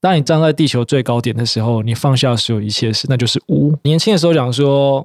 [0.00, 3.74] 当你站在地球最高点的时候，你放下所有一切事，那就是无。
[3.82, 5.04] 年轻的时候讲说，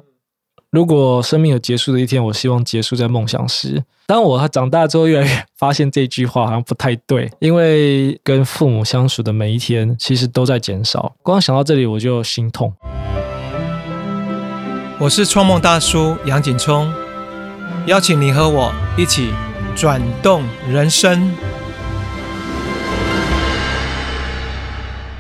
[0.69, 3.83] 如果生命有结束的一天，我希望结束在梦想时。
[4.05, 11.15] 当我长大之后，越来越发现这句话好像不太对，因为跟父母相处的每一天，其实都在减少。
[11.23, 12.71] 光想到这里，我就心痛。
[14.99, 16.93] 我是创梦大叔杨景聪，
[17.87, 19.31] 邀请你和我一起
[19.75, 21.33] 转动人生。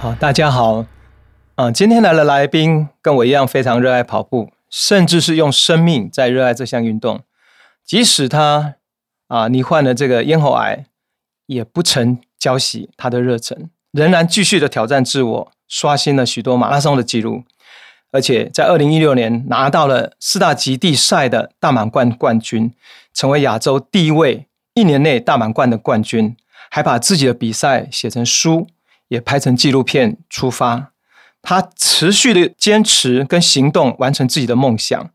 [0.03, 0.85] 好，大家好，
[1.55, 7.21] 啊，今天来的来宾跟我一样非常热爱跑步，甚至是用生命在热爱这项运动。
[7.85, 8.73] 即使他
[9.29, 10.87] 啊，你患了这个咽喉癌，
[11.45, 17.45] 也不曾浇熄他的热忱，仍然继续的挑战自我，刷新了许多马拉松的记录，
[18.11, 22.73] 而且在二零一六年拿到了四大极地赛的大满贯冠军，
[23.13, 26.35] 成为亚洲第一位一年内大满贯的冠军，
[26.69, 28.67] 还把自己的比赛写成书。
[29.13, 30.91] 也拍成纪录片出发，
[31.43, 35.11] 他持续的坚持跟行动完成自己的梦想，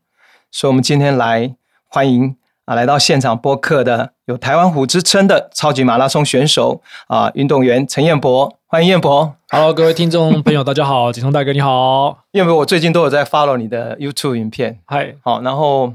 [0.49, 1.53] 所以我们今天来
[1.85, 9.35] 欢迎啊来到现场播客的有台湾虎之称的超级马拉松选手啊运动员陈彦博，欢迎彦博。
[9.49, 12.19] Hello，各位听众朋友，大家好，景聪大哥你好。
[12.31, 15.93] 彦博，我最近都有在 follow 你的 YouTube 影片，嗨，好，然后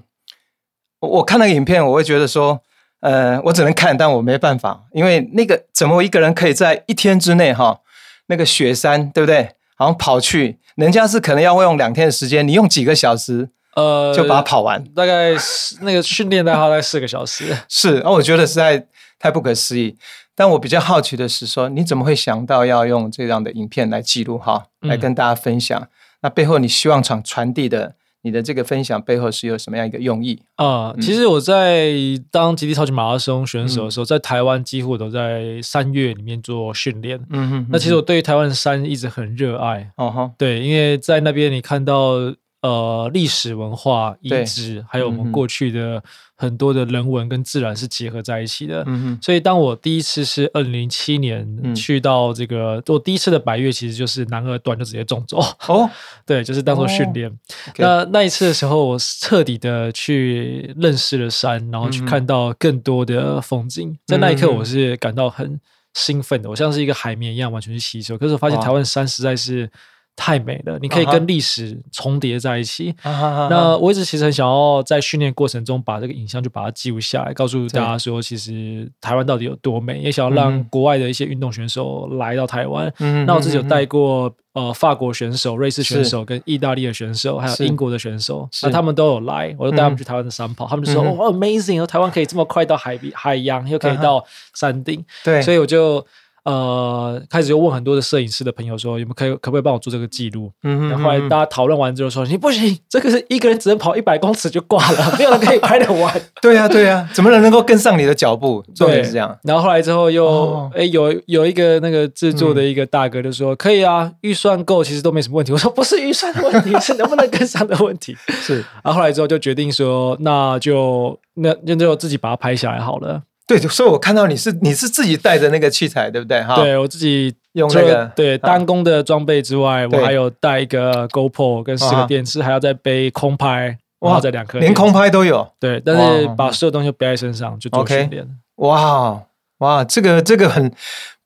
[1.01, 2.61] 我看那个影片，我会觉得说。
[3.01, 7.81] 呃，我只能看，但我没办法，因为那个怎么我一个人可以在一天之内哈，
[8.27, 9.51] 那个雪山对不对？
[9.77, 15.33] 好像跑去，人家是可能要用两天的时间，你用几个小时，呃，就把它跑完，大概
[15.81, 17.57] 那个训练大概四个小时。
[17.69, 18.87] 是，那我觉得实在
[19.19, 19.97] 太不可思议。
[20.37, 25.89] 但我比较好奇的是说，你怎么会想到要用这样的影片来记录哈，来跟大家分享？
[26.23, 27.95] 那背后你希望想传递的？
[28.25, 30.93] 你的这个分享背后是有什么样一个用意啊？
[31.01, 31.93] 其实我在
[32.31, 37.21] 当极地超级马拉松选手的时候，在台湾几乎都在山岳里面做训练。
[37.31, 39.91] 嗯哼，那其实我对台湾山一直很热爱。
[39.97, 42.35] 哦哈，对，因为在那边你看到。
[42.65, 46.03] 呃，历史文化遗址，还有我们过去的
[46.35, 48.83] 很多的人文跟自然是结合在一起的。
[48.87, 55.41] 嗯所以当我第一次是二零零七年去到这个，我第一次的百月其实就是南二段就直接中走。
[55.69, 55.91] 哦，
[56.25, 57.31] 对，就是当做训练。
[57.77, 63.95] 那那一次的时候，我彻底的去认识了山，然后去看到更多的风景。
[64.07, 65.61] 在那一刻，我是感到很
[65.93, 68.17] 兴奋的，我像是一个海绵一样完全去吸收。
[68.17, 69.71] 可是我发现台湾山实在是。
[70.17, 72.95] 太美了，你可以跟历史重叠在一起。
[73.03, 82.93] 那我一直其实很想要在训练过程中把这个影像就把它记录下来，告诉大家说，其实台湾到底有多美，也想要让国外的一些运动选手来到台湾。
[83.27, 95.05] 那我自己有带过呃法国选手、瑞士选手、跟意大利的选手，还有英国的选手，那他们都有来，我就带他们去台湾的山跑，他们就说哦，amazing，台湾可以这么快到海海洋，又可以到山顶。
[95.25, 96.07] 对，所以我就。
[96.45, 100.51] 呃，开始就问很多的摄影师的朋友说，有没有可以可不可以帮我做这个记录？
[100.63, 106.21] 嗯，然后来大家讨论完之后说，你不行，这个是一个人只能跑一百公尺就挂了，没有人可以拍得完。
[106.43, 108.63] 对呀，对呀，怎么能能够跟上你的脚步？
[108.77, 109.35] 对，是这样。
[109.43, 115.51] 然后后来之后又，哎，有有一个那个制作的一个大哥就说，可以啊，预算够，其实都没什么问题。
[115.51, 118.15] 我说不是预算的问题，是能不能跟上的问题。
[118.29, 118.57] 是。
[118.83, 123.23] 然后后来之后就决定说，那就那那就自己把它拍下来好了。
[123.47, 126.43] 对，所以我看到你是你是自己带着那个器材，对不对？
[126.43, 135.47] 哈，对我自己用那个对单工的装备之外，我还有带一个 GoPro 跟四个电池，还要再背空拍，哇，这两颗连空拍都有。
[135.61, 138.27] 对，但是把所有东西背在身上就做训练。
[138.57, 139.21] 哇
[139.59, 140.73] 哇，这个这个很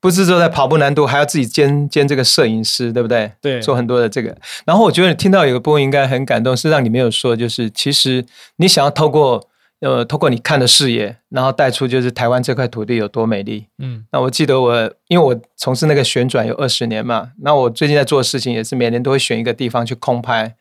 [0.01, 3.31] 不是说在跑步难度，还要自己兼兼这个摄影师，对不对？
[3.39, 4.35] 对，做很多的这个。
[4.65, 8.25] 然后我觉得你听到有个部分应该很感动，是让你没有说，就是其实
[8.57, 9.47] 你想要透过。
[9.81, 13.67] 呃，通过你看的视野，然后带出就是台湾这块土地有多美丽。
[13.77, 20.55] 嗯，那我记得我，因为我从事那个旋转有二十年嘛，那我最近在做的事情也是每年都会选一个地方去空拍，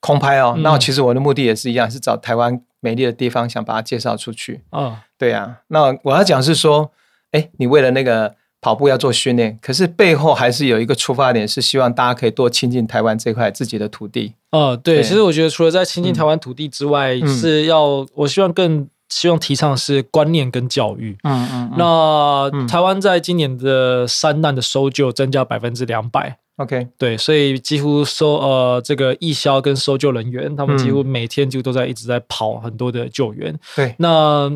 [0.00, 0.56] 空拍哦。
[0.58, 4.62] 那其实我的目的也是一样，是找台湾美丽的地方，想把它介绍出去。
[4.70, 5.58] 啊，对呀。
[5.68, 6.90] 那我要讲是说，
[7.32, 8.37] 哎，你为了那个。
[8.60, 14.34] 跑步要做训练，可是背后还是有一个出发点，是希望大家可以多亲近台湾这块自己的土地。
[14.50, 21.16] 哦，对，其实我觉得除了在亲近台湾土地之外，是要我希望更希望提倡是观念跟教育。
[21.22, 21.72] 嗯嗯。
[21.78, 26.38] 那台湾在今年的山难的搜救增加百分之两百。
[26.56, 33.56] OK，对，所以几乎搜呃这个义消跟搜救人员，他们几乎每天就都在一直在跑很多的救援。
[33.76, 34.50] 对，那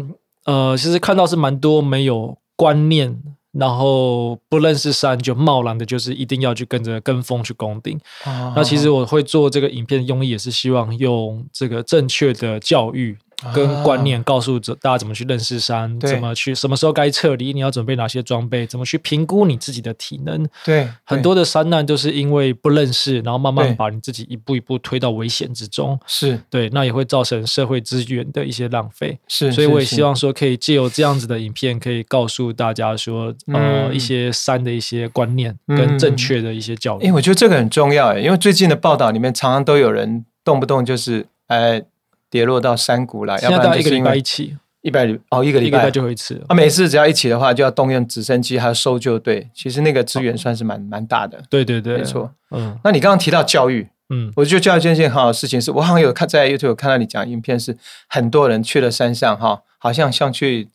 [0.44, 3.16] 呃其实看到是蛮多没有观念。
[3.52, 8.00] 然后不认识山就贸然的，就是一定要去跟着跟风去攻顶。
[8.24, 13.16] 那其实我会做这个影片的用意，也是希望用这个正确的教育
[13.54, 20.46] 跟观念，告诉大家怎么去认识山，怎么去什么时候该撤离，你要准备哪些装备，怎么去评估你自己的体能。
[20.64, 25.98] 对，很多的山难都是因为不认识，然后慢慢把你自己一步一步推到危险之中。
[26.06, 29.18] 是对，那也会造成社会资源的一些浪费。
[29.28, 37.04] 是，所以我也希望说，可以借由这样子的影片，可以告诉大家说，呃，一些山的一些观念跟正确的一些教育。
[37.04, 41.82] 因为我觉得这个很重要，因为最近的报道里面常常都有人动不动就是哎。
[42.32, 46.42] 跌落到山谷来，要不然一个礼拜一起，一百哦一个礼拜就会一次。
[46.48, 51.42] 啊，每次只要一起的话，就要动用直升机还有搜救队，其实那个资源算是蛮蛮大的。
[51.50, 52.32] 对对对，没错。
[52.50, 57.76] 嗯，那你刚刚提到教育，嗯，我觉得教育这件很好的事情，是我好像有看在 YouTube 看到你讲影片，是
[58.08, 60.70] 很多人去了山上哈，好像像去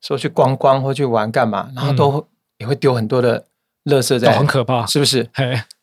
[0.00, 3.46] 说去观光或去玩干嘛，然后都也会丢很多的
[3.86, 5.28] 垃圾在，很可怕，是不是？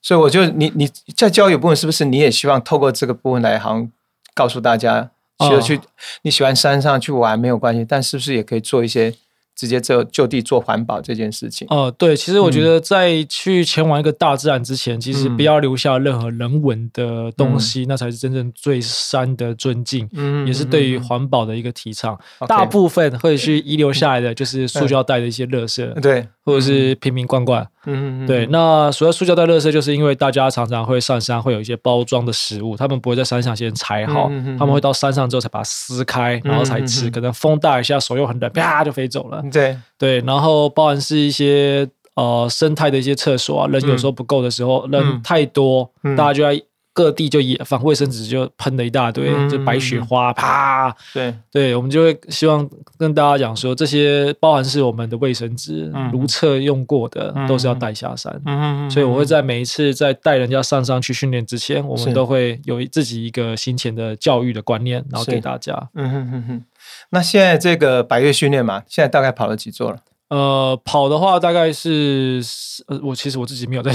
[0.02, 3.92] 所以我就你你在教育部分，是不是你也希望透过这个部分来好像？
[4.34, 5.80] 告诉大家，其实去
[6.22, 9.14] 你喜欢山上去玩没有关系，但是不是也可以做一些？
[9.54, 11.68] 直接就就地做环保这件事情。
[11.70, 22.18] 哦，对，其实我觉得在去前往一个大自然之前，其实不要留下任何人文的东西，那才是真正对山的尊敬，嗯，也是对于环保的一个提倡。
[22.48, 28.46] 大部分会去遗留下来的就是塑胶袋的一些垃圾，对，或者是瓶瓶罐罐，嗯嗯，对。
[28.48, 34.30] 那所谓塑胶袋垃圾，就是因为大家常常会上山，会有一些包装的食物，他们不会在山上先拆好，
[34.60, 39.44] 他们会到山上之后才把它撕开，然后才吃，可能风大一下，手又很冷，啪就飞走了。
[39.52, 39.78] 对。
[39.98, 46.62] 对，然后包含是一些呃生态的一些厕所啊，人有时候不够的时候，人太多，大家就在
[46.94, 50.94] 各地就也放卫生纸，就喷了一大堆，就白雪花，啪！
[51.14, 58.34] 对对，我们就会希望跟大家讲说，这些包含是我们的卫生纸，如厕用过的，都是要带下山。
[58.46, 65.90] 嗯嗯所以我会在每一次在带人家上山去训练之前，我们都会有自己一个行前的教育的观念，然后给大家。
[65.96, 66.64] 嗯哼哼哼。
[67.12, 69.98] 那现在这个百月训练嘛，现在大概跑了几座了？
[70.32, 72.42] 呃，跑的话大概是，
[72.88, 73.92] 呃，我其实我自己没有在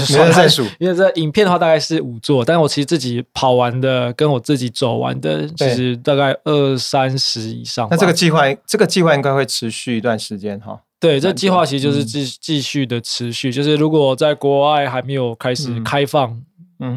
[0.47, 7.87] 数， 因为这影片的话大概是五座，但是我其实自己跑完的跟我自己走完的，其实大概二三十以上。
[7.89, 10.79] 那这个计划，这个计划应该会持续一段时间哈。
[10.99, 16.41] 对，这计划其实就是继继续的持续，就是如果在国外还没有开始开放。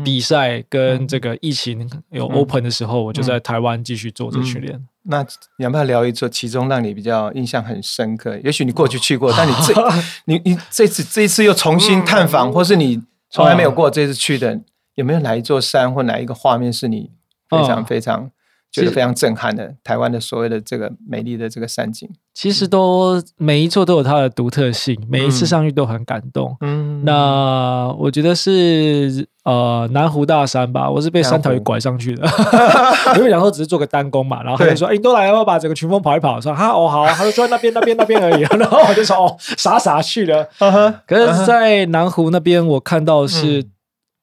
[0.05, 4.79] 比赛跟这个疫情有 open 的时候，我就在台湾继续做这个训练。
[5.05, 5.25] 那
[5.59, 8.39] 要不要聊一座其中让你比较印象很深刻？
[8.45, 9.75] 也许你过去去过，但你这
[10.27, 14.61] 你你这次这一次又重新探访，或是你从来没有过这次去的，
[14.95, 17.11] 有没有哪一座山或哪一个画面是你
[17.49, 18.31] 非常非常？
[18.73, 26.57] 觉得非常震撼的台湾的所谓的这个美丽的这个山景，其实都每一座都有它的独特性，每一次上去都很感动。
[26.61, 32.27] 嗯，那我觉得是呃南湖大山吧，我是被三条鱼拐上去的，
[33.17, 37.07] 因为讲说只是做个单工嘛，然后他就说：“哎，你都来了，把整个群峰跑一跑。”说：“哈哦好。
[37.15, 40.49] ”他就说：“那边那边那边而已。”然后我就说：“哦，傻傻去了。
[41.07, 43.65] ”可是，在南湖那边，我看到是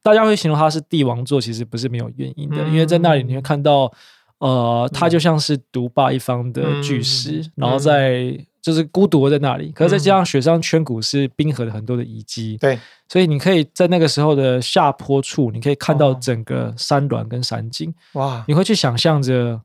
[0.04, 3.92] 大家会形容它是帝王座，其实不是没有原因的，因为在那里你会看到。
[4.40, 8.38] 呃，他就像是独霸一方的巨石，然后在
[8.68, 9.72] 就是孤独在那里。
[9.72, 12.78] 可是再加上雪山圈谷是冰河的很多的遗迹，对，
[13.08, 17.94] 所以你可以在那个时候的下坡处，你可以看到整个山峦跟山景。
[18.14, 19.62] 哇，你会去想象着。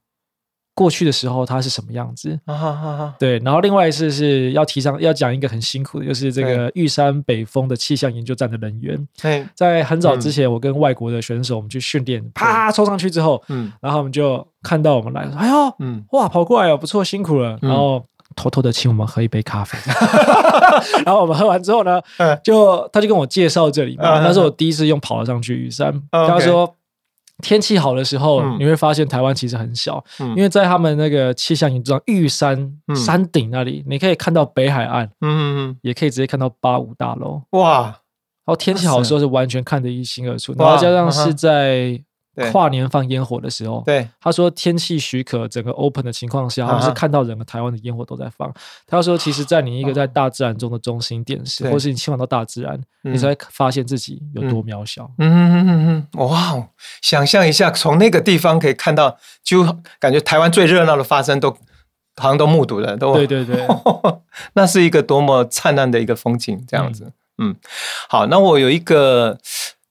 [0.75, 2.31] 过去的时候它是什么样子？
[3.19, 9.07] 对，然后另外一次是要提倡要讲一个很辛苦的，就是这个玉山北峰的气象研究站的人员。
[9.55, 17.59] 在很早之前，我跟外国的选手我们去训练，啪冲上去之后，嗯，然后我们就看到我们来，哎呦，嗯，哇，跑过来哦，不错，辛苦了。
[17.61, 18.03] 然后
[18.35, 19.79] 偷偷的请我们喝一杯咖啡，
[21.05, 22.01] 然后我们喝完之后呢，
[22.43, 26.75] 就他就跟我介绍这里嘛，那是我第一次用跑了上去玉山，他说。
[27.43, 30.05] 天气好的时候，你会发现台湾其实很小，
[30.37, 37.83] 因为在他们那个气象仪知道玉山山顶那里，你可以看到北海岸，嗯，也可以直接看到八五大楼，哇！
[37.83, 37.95] 然
[38.45, 42.01] 后天气好的时候是完全看得一清二楚，然后加上是在。
[42.51, 48.51] 跨年放烟火的时候，对他说天气许可，整个 open 的情况下，他们是看到整个台湾的烟火都在放。
[48.87, 55.11] 他说，其实，在你一个在大自然中的中心点时，或是你亲往到大自然，你才发现自己有多渺小。
[55.19, 56.69] 嗯嗯嗯嗯，哇！
[57.03, 59.63] 想象一下，从那个地方可以看到，就
[59.99, 61.51] 感觉台湾最热闹的发生都
[62.17, 63.67] 好像都目睹了，都对对对，
[64.55, 67.13] 那是一个多么灿烂的一个风景，这样子。
[67.37, 67.55] 嗯，
[68.09, 69.39] 好，那我有一个。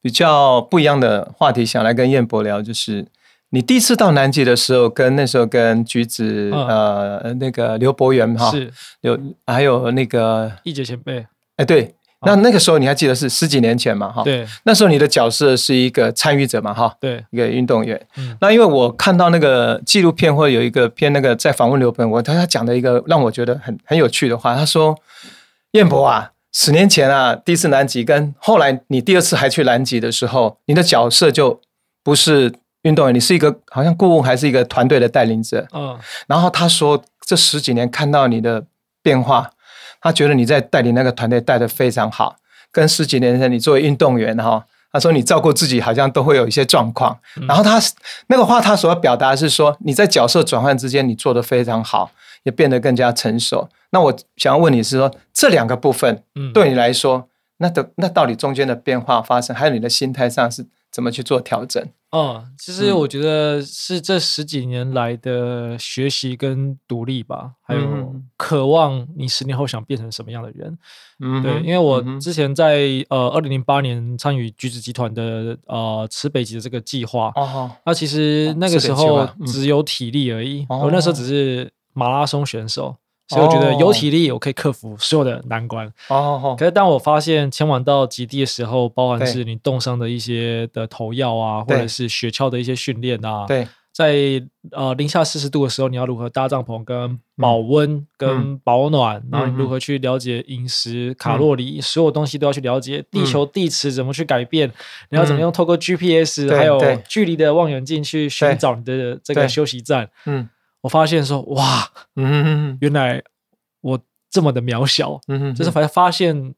[0.02, 3.06] 比较不一样的话题，想来跟燕博聊，就是
[3.52, 11.26] 你第一次到南极的时候，跟那时候跟橘子呃那个刘博元哈，是有还有那个易杰前辈，
[11.58, 11.94] 哎对，
[12.26, 14.12] 那那个时候你还记得是十几年前嘛？
[14.12, 16.74] 哈，对，那时候你的角色是一个参与者嘛？
[16.74, 18.00] 哈，对，一个运动员。
[18.40, 24.98] 那因为我看到那个纪录片或者有一个片，那个在访问刘鹏，我他他讲的一个让我觉得很很有趣的话，他说
[25.74, 31.60] ：“燕博啊，十年前啊，第一次南极跟后来你第二次还去南极的时候，你的角色就
[32.04, 32.54] 不是
[32.84, 38.66] 运动员，你是一个好像顾问还是一个团队的带领者。”嗯，然后他说这十几年看到你的
[39.02, 39.52] 变化。
[40.04, 42.36] 他觉得你在带领那个团队带的非常好，
[42.72, 47.16] 跟十几年前你作为运动员哈，他说你照顾自己好像都会有一些状况。
[47.48, 47.80] 然后他
[48.26, 52.10] 那个话他所要表达是说你在角色转换之间你做的非常好，
[52.44, 53.70] 也变得更加成熟。
[53.92, 61.86] 那我想要问你是说这两个部分对你来说，那的那到底中间的变化发生，还有你的心态上是怎么去做调整？
[62.12, 67.82] 哦，其实我觉得是这十几年来的学习跟独立吧，还有
[68.36, 70.78] 渴望你十年后想变成什么样的人。
[71.22, 82.98] 嗯，对，因为我之前在呃二零零八年参与橘子集团的呃吃北极的这个计划，哦，那其实那个时候只有体力而已，我那时候只是马拉松选手。
[83.28, 85.90] 所以我觉得有体力，我可以克服所有的难关。
[86.10, 103.02] 哦，可是当我发现前往到极地的时候，包含是你冻伤的一些的头药啊，或者是雪橇的一些训练啊，对，在呃零下四十度的时候，你要如何搭帐篷、跟保温、跟保暖，然后你如何去了解饮食卡路里，所有东西都要去了解。
[103.10, 104.70] 地球地磁怎么去改变？
[105.08, 110.10] 你要怎么样透过 GPS 还有距离的望远镜去寻找你的这个休息站？
[110.26, 110.50] 嗯。
[110.82, 113.22] 我发现说哇，嗯，原来
[113.82, 116.56] 我这么的渺小，嗯，就是发发现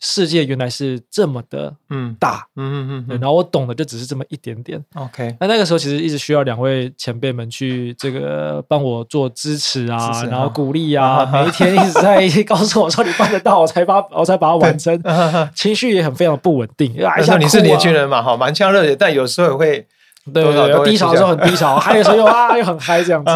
[0.00, 2.16] 世界原来是这么的嗯。
[2.18, 5.36] 大，嗯嗯嗯，然后我懂的就只是这么一点点，OK。
[5.38, 15.00] 那那个时候其实一直需要两位前辈们去这个帮我做支持啊，然后鼓励啊，每一天一直在 告诉我说你办得到，我才把我才把它完成。
[15.54, 19.86] 情绪也很非常不稳定，哎呀，你是年轻人嘛，哈，满腔热血，但有时候也会。
[20.32, 23.32] 对对对，低潮的时候很低潮，嗨的时候又 啊又很嗨这样子。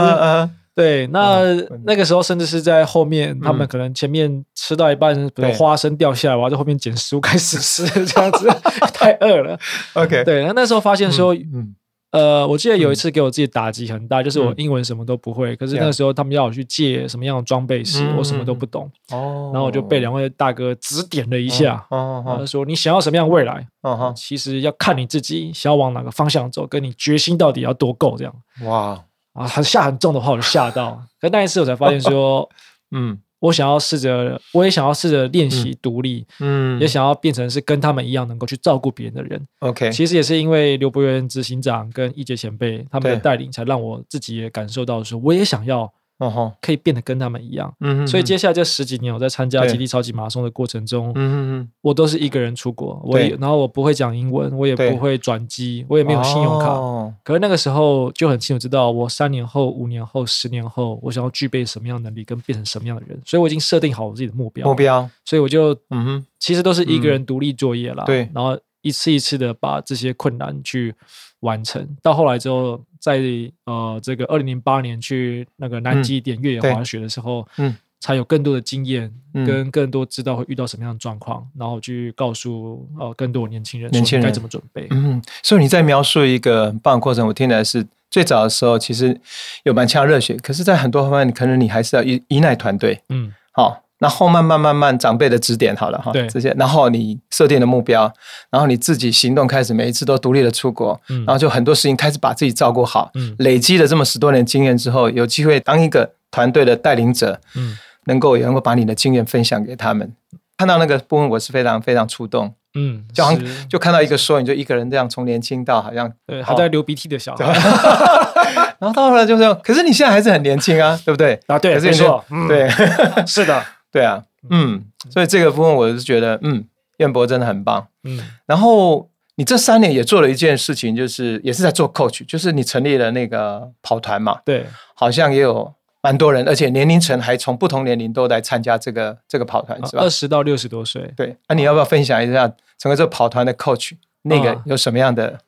[0.75, 1.40] 对，那
[1.87, 8.47] 那个时候甚至是在后面，他们可能前面吃到一半，比如花生掉下来，我要在后面捡食物开始吃， 这样子
[8.93, 9.59] 太饿了。
[9.95, 11.75] OK，对，那那时候发现说，嗯。
[12.16, 18.90] 呃，我记得有一次给我自己打击很大，就是我英文什么都不会，可是那个时候他们要我去借什么样的装备时，我什么都不懂。
[19.12, 23.66] 哦，然后我就被两位大哥指点了一下，哦，他说你想要什么样未来？
[23.82, 28.35] 哦其实要看你自己想要往哪个方向走，跟你决心到底要多够这样。
[28.64, 29.04] 哇，
[29.35, 31.02] 啊，很下很重的话，我就吓到。
[31.20, 32.49] 可那一次我才发现说，
[32.90, 33.18] 嗯。
[33.38, 39.47] 我想要试着，我也想要试着练习独立，嗯，也想要变成是跟他们一样能够去照顾别人的人。
[39.59, 45.93] OK，其实也是因为刘伯元执行长跟一杰前辈他们的带领，才让我自己也感受到说，我也想要。
[46.18, 56.75] 哦吼，可以变得跟他们一样，嗯所以接下来这十几年，我在参加极地超级马拉松的过程中，嗯嗯我都是一个人出国，我也然后我不会讲英文，我也不会转机，我也没有信用卡，
[57.23, 70.94] 可是那个时候就很清楚知道，我三年后、五年后、十年后，我想要具备什么样的能力，跟变成什么样的人，所以我已经设定好我自己的目标，目标，所以我就，嗯哼，其实都是一个人独立作业啦，对，然后一次一次的把这些困难去。
[71.40, 71.87] 完成。
[72.02, 73.21] 到后来之后，在
[73.64, 84.87] 呃这个二零零八年去那个南极点越野滑雪的时候，嗯，才有更多的经验，跟更多知道会遇到什么样的状况，然后去告诉呃更多年轻人，年轻人该怎么准备。
[84.90, 89.21] 嗯，所以你在描述一个很棒的过程，我听来是最早的时候，其实
[89.64, 93.02] 有蛮强热血，可是，在很多方面，可能你还是要依依赖团队。
[93.09, 93.83] 嗯，好。
[93.98, 98.12] 那后慢慢慢慢长辈的指点好了哈，这些，然后你设定的目标，
[98.50, 110.12] 然后你自己行动开始，每一次都独立的出国，然后就很多事情开始把自己照顾好，累积了这么十多年经验之后，有机会当一个团队的带领者，嗯，能够也能够把你的经验分享给他们。
[110.58, 117.44] 看到那个部分，我是非常非常触动，嗯，就好像就看到一个缩影，就一个人这样从年轻到好像对还在流鼻涕的小孩，
[118.78, 121.38] 然后到后来就是，可是你现在还是很年轻啊，对不对？
[121.46, 122.68] 啊，对，没错，对，
[123.26, 123.64] 是的。
[123.93, 126.64] 对啊，嗯，所以这个部分我是觉得，嗯，
[126.99, 128.21] 燕博真的很棒，嗯。
[128.45, 140.02] 然后你这三年也做了一件事情，就是也是在做 coach，就是你成立了那个跑团嘛，对，好像也有蛮多人，而且年龄层还从不同年龄都来参加这个这个跑团，是吧？
[140.02, 141.37] 二十到六十多岁，对。
[141.49, 142.47] 那你要不要分享一下
[142.78, 145.38] 整个这个跑团的 coach，那个有什么样的？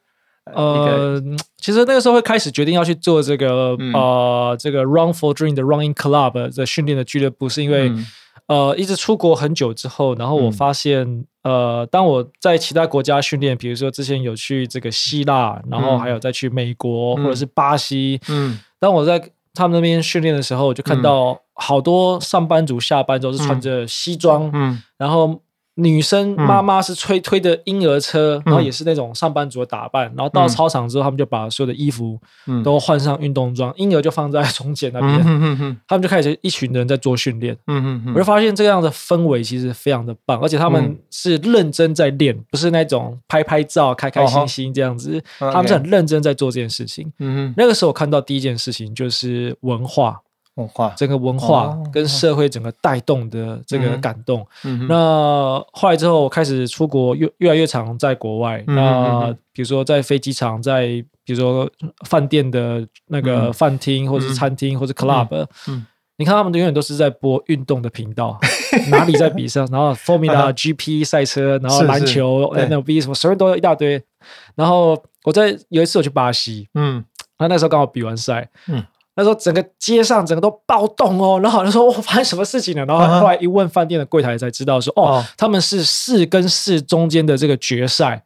[0.54, 1.22] 呃，
[1.58, 7.92] 其实那个时候会开始决定要去做这个呃这个 Run for Dream 的 Running Club 的训练的俱乐部，是因为。
[8.46, 25.40] 呃，一直出国很久之后，然后我发现，呃，当我在其他国家训练，比如说之前有去这个希腊，然后还有再去美国或者是巴西，嗯，当我在他们那边训练的时候，我就看到好多上班族下班之后是穿着西装，嗯，然后
[25.80, 32.18] 女生妈妈是推推的婴儿车，然后也是那种上班族的打扮，然后到操场之后，他们就把所有的衣服
[32.64, 37.56] 都换上运动装，婴儿就放在中间那边，他们就开始一群人在做训练。
[38.12, 47.12] 我就发现这样的氛围其实非常的棒，而且他们是认真在练，不是那种拍拍照、开开心心这样子，他们是很认真在做这件事情。
[47.56, 50.20] 那个时候我看到第一件事情就是文化。
[50.58, 54.46] 文化，整个文化跟社会整个带动的这个感动。
[54.88, 58.62] 那后来之后，我开始出国，越越来越常在国外。
[58.66, 60.86] 那比如说在飞机场，在
[61.24, 61.70] 比如说
[62.06, 65.46] 饭店的那个饭厅，或者是餐厅，或者 club，
[66.16, 68.36] 你看他们永远都是在播运动的频道，
[68.90, 74.02] 哪里在比赛，然后 Formula GP 赛车，然后篮球 NLB 什么，所有都一大堆。
[74.56, 77.04] 然后我在有一次我去巴西，嗯，
[77.38, 78.84] 那那时候刚好比完赛，嗯。
[79.18, 82.84] 他说整个街上整个都暴动哦，然后就说我发生什么事情了？
[82.86, 88.22] 然后后来一问饭店的柜台才知道说哦，他们是市跟市中间的这个决赛，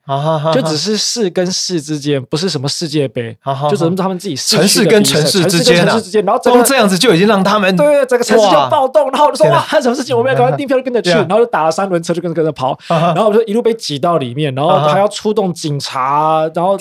[0.53, 3.35] 就只是市跟市之间，不是什么世界杯，
[3.71, 10.15] 就只是他们自己城市跟城市之间，城市之间，然后光这样子就已经让他们对整个城市就暴动，然后我就说哇，发生什么事情？
[10.15, 16.77] 我们要赶快订票就跟着去，然后就打了三轮车就跟着跟着跑，然后我就一路被挤到里面，然后还要出动警察，然后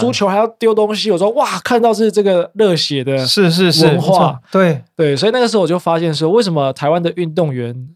[0.00, 4.40] 输球还要丢东西，我说哇，看到是这个热血的，是是是文化。
[4.50, 4.82] 对。
[4.96, 7.88] 对，所以那个时候我就发现说，为什么台湾的运动员，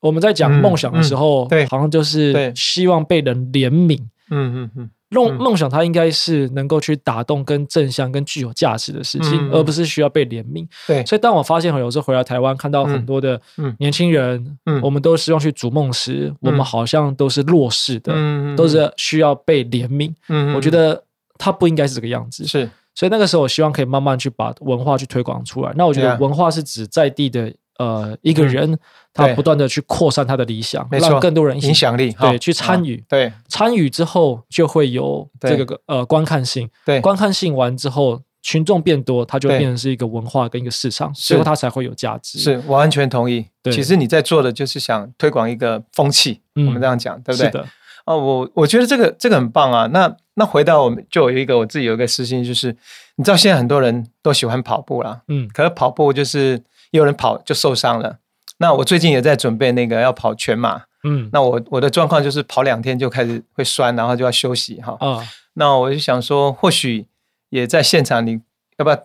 [0.00, 4.00] 我们在讲梦想的时候，对，好像就是希望被人怜悯。
[4.30, 10.66] 嗯嗯嗯，梦梦想它应该是能够去打动跟正向跟具有价值的事情，而不是需要被怜悯。
[10.86, 13.38] 对，所以当我发现有时候回来台湾看到很多的
[13.78, 18.14] 年轻人，我们都希望去逐梦时，我们好像都是弱势的，
[18.56, 20.14] 都是需要被怜悯。
[20.28, 21.04] 嗯，我觉得
[21.36, 22.46] 他不应该是这个样子。
[22.46, 22.70] 是。
[22.94, 25.72] 所以那个时候，我希望可以慢慢去把文化去推广出来。
[25.76, 28.78] 那我觉得文化是指在地的呃一个人，
[29.14, 42.38] 他不断的去扩散他的理想，让更多人影响力对去参与，对参与之后就会有这个呃观看性，对观看性完之后，群众变多，它就变成是一个文化跟一个市场，所以它才会有价值。
[42.38, 43.46] 是我完全同意。
[43.64, 47.46] 其实你在做的就是想推广一个风气，我们这样讲对不对？
[47.46, 47.66] 是的。
[48.04, 49.86] 哦，我我觉得这个这个很棒啊。
[49.92, 52.76] 那那回到我们就有一个我自己有一个私心，就是
[53.16, 58.18] 你知道现在很多人都喜欢跑步啦，嗯，可是跑步就是有人跑就受伤了。
[58.58, 64.96] 那我最近也在准备那个要跑全马，嗯，那我我的状况就是跑两天就开始会酸，然后就要休息哈。
[65.00, 65.22] 啊，
[65.54, 67.06] 那我就想说，或许
[67.50, 68.40] 也在现场，你
[68.78, 69.04] 要不要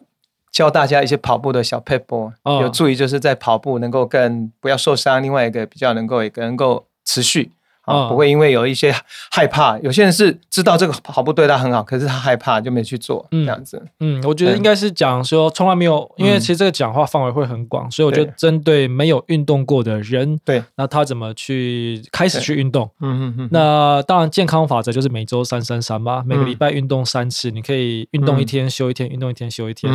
[0.51, 2.31] 教大家一些跑步的小 paper，
[2.61, 7.51] 有助于就是在跑步能够更不要受伤，另外一个比较能够也能够持续。
[7.87, 8.93] 啊，不会因为有一些
[9.31, 13.81] 害怕，有些人是知道这个跑步对他很好，可是他害怕就没去做这样子。
[14.01, 22.89] 嗯，我觉得应该是讲说从来没有，因为其实这个讲话范围会很广，所以我觉得针对没有运动过的人，对，那他怎么去开始去运动？
[22.99, 23.49] 嗯嗯嗯。
[23.51, 29.91] 那当然，健康法则就是每周三三三嘛，每个礼拜运动三次，你可以运动一天休一天，运动一天休一天，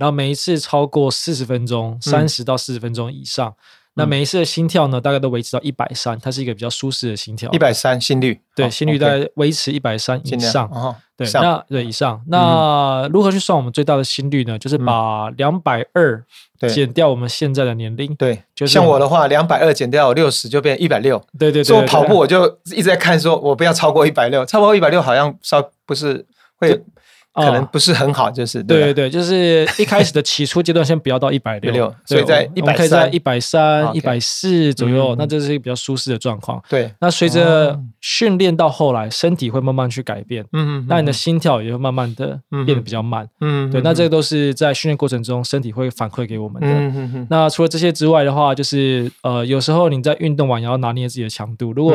[0.00, 3.54] 后每一次超过四十分钟，三十到四十分钟以上。
[3.96, 7.50] 那每一次的心跳呢，大概都维持到一百三，它是一个比较舒适的心跳。
[7.50, 10.70] 一百三心率，对，心率在维持一百三以上。
[11.16, 12.22] 对，那对以上。
[12.26, 14.58] 那如何去算我们最大的心率呢？
[14.58, 16.22] 就是把两百二
[16.68, 18.14] 减掉我们现在的年龄。
[18.16, 21.18] 对，就像我的话，两百二减掉六十就变一百六。
[21.38, 21.64] 对对对。
[21.64, 26.26] 所以跑步我就一直在看，说我不要超过一百六，超过一百六好像稍不是
[26.58, 26.84] 会。
[27.36, 36.62] 可能不是很好，就是对对对，就是一开始的起初阶段，先不要到一百六，所以在一百可以在一百三、一百四左右，那这是一个比较舒适的状况。
[36.68, 46.68] 对，那随着训练到后来，身体会慢慢去改变，嗯嗯，那你的心跳也会慢慢的变得比较慢，嗯，对，那这个都是在训练过程中身体会反馈给我们的。
[46.68, 51.72] 嗯那除了这些之外的话，就是呃，有时候你在运动完也要拿捏自己的强度。
[51.72, 51.94] 如果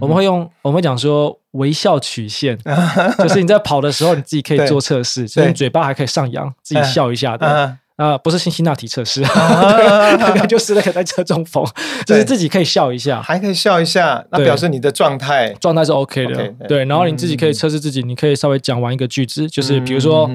[0.00, 1.38] 我们会用，我们会讲说。
[1.52, 2.58] 微笑曲线，
[3.18, 9.22] 就是你在跑的时候，你自己可以做测试，就是你嘴巴还可以上扬，自己笑一下的啊，不是辛辛那提测试，
[10.48, 11.64] 就是那个在车中风，
[12.06, 15.52] 就是自己可以笑一下，还可以笑一下，那表示你的状态。
[15.60, 16.84] 状态是 OK 的，对。
[16.86, 20.28] 然后你自己可以测试自己，你可以稍微讲完一个句子，就是比如说，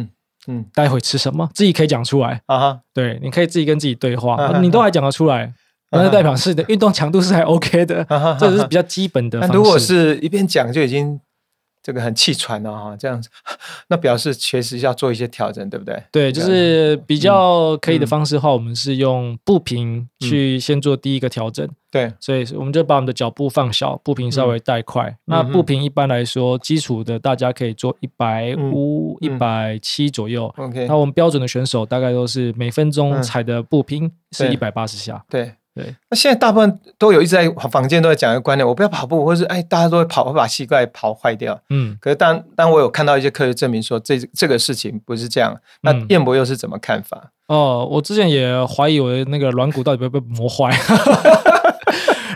[0.47, 2.39] 嗯，待会吃什么，自己可以讲出来。
[2.45, 5.51] 啊，对，你可以自己跟自己对话，你都还讲得出来。
[5.91, 8.05] 那就代表是的运动强度是还 OK 的，
[8.39, 9.39] 这是比较基本的。
[9.39, 11.19] 那如果是一边讲就已经
[11.81, 13.29] 这个很气喘了哈，这样子，
[13.87, 16.03] 那表示确实要做一些调整，对不对？
[16.11, 21.65] 对，就是比较可以的方式的话，我们是用步频去先做第一个调整。
[21.89, 25.17] 对，所以我们就把我们的脚步放小，步频稍微带快。
[25.23, 30.53] 那步频一般来说，基础的大家可以做一百五、一百七左右。
[30.57, 35.23] OK，那我们标准的选手大概都是每分钟踩的步频是一百八十下。
[35.29, 35.53] 对。
[35.77, 41.59] 对，那现在大部分都有一直在房间都在讲一个观念，我不要跑步，或是哎，大家都会跑，会把膝盖跑坏掉。
[41.69, 47.31] 嗯，可是当当我有看到一些科学证明说这这个事情不是这样，那燕博又是怎么看法？
[47.47, 50.75] 哦，我之前也怀疑我的那个软骨到底会不会被磨坏。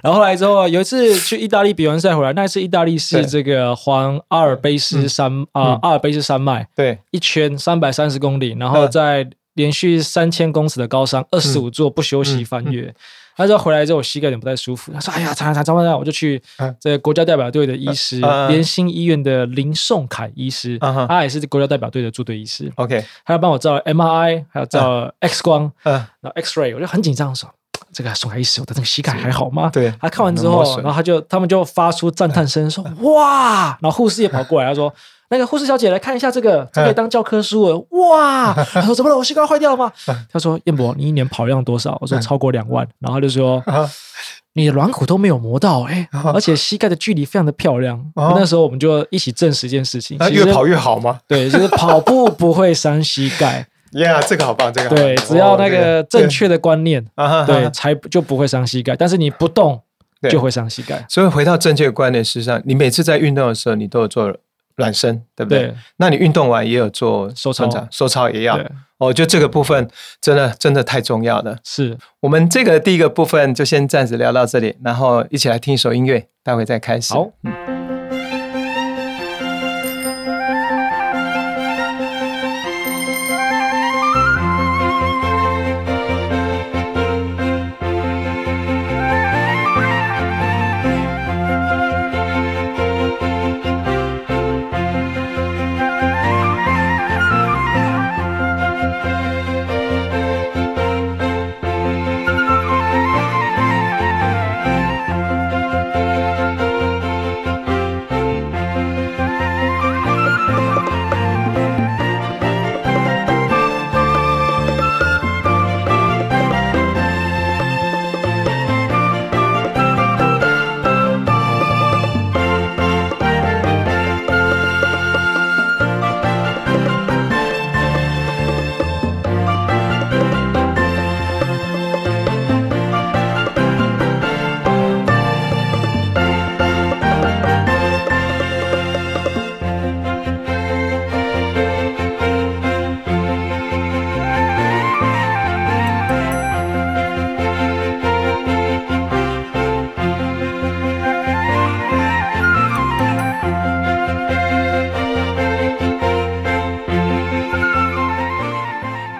[0.04, 12.91] 然后后来之后，有一次去意大利比完赛回来，那一次意大利是这个环阿尔卑斯山啊，阿尔卑斯山脉，对，一圈三百三十公里，然后在连续三千公尺的高山，二十五座不休息翻越。
[13.36, 14.91] 他说回来之后，我膝盖有点不太舒服。
[14.91, 16.41] 他说：“哎呀，查查查，查我就去
[16.80, 22.72] 这个国家代表队的医师，联兴医院的林颂凯医师，他也是国家代表队的驻队医师。
[22.76, 27.50] OK，他要帮我照 MRI，还有照 X 光，然后 X ray，我就很紧张说。”
[27.93, 29.69] 这个宋凯医师，我的这个膝盖还好吗？
[29.71, 33.77] 对，他看完之后，然后他就他们就发出赞叹声，说哇！
[33.82, 34.93] 然后护士也跑过来，他说
[35.30, 38.54] ：“那个护士小姐来看一下这个，这可以当教科书了。”哇！
[38.54, 39.17] 他说：“怎么了？
[39.17, 39.91] 我膝盖坏掉了吗？”
[40.32, 43.63] 他说：“燕博，你一年跑量多少？”我说：“超过两万。”然后他就说：
[44.54, 51.19] “你的软骨都没有磨到，哎，而且膝盖的距离非常的漂亮。”那时候我们就一起证实一件事情：越跑越好吗？
[51.27, 53.65] 对，就是跑步不会伤膝盖。
[53.91, 57.06] Yeah，这个好棒，这个对，只要那个正确的观念，
[57.45, 58.95] 对，才就不会伤膝盖。
[58.95, 59.82] 但是你不动
[60.30, 61.06] 就会伤膝盖。
[61.10, 64.34] 所以回到正确的观念，事实上，你每次在运动的时候，你都有做
[64.77, 65.73] 暖身，对不对？
[65.97, 68.60] 那你运动完也有做收操，收操也要。
[68.97, 69.89] 我觉得这个部分
[70.21, 71.58] 真的真的太重要了。
[71.63, 77.13] 是我们这个第一个部分就先暂时聊到这里，然后一起来听一首音乐，待会再开始。
[77.13, 77.32] 好。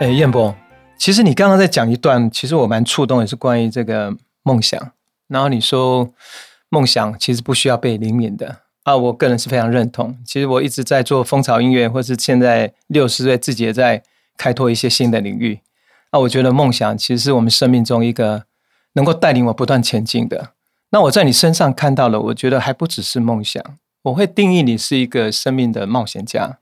[0.02, 0.56] 哎燕博，
[0.98, 4.12] 其实你刚刚在讲一段，其实我蛮触动，也是关于这个
[4.42, 4.94] 梦想。
[5.28, 6.12] 然后你说
[6.70, 10.18] 梦想其实不需要被灵敏的啊，我个人是非常认同。
[10.26, 14.02] 其实我一直在做蜂巢音乐，或是现在六十岁自己也在
[14.36, 15.60] 开拓一些新的领域。
[16.12, 18.46] 那我觉得梦想其实是我们生命中一个
[18.94, 20.54] 能够带领我不断前进的。
[20.90, 23.64] 那我在你身上看到了，我觉得还不只是梦想，
[24.02, 26.58] 我会定义你是一个生命的冒险家。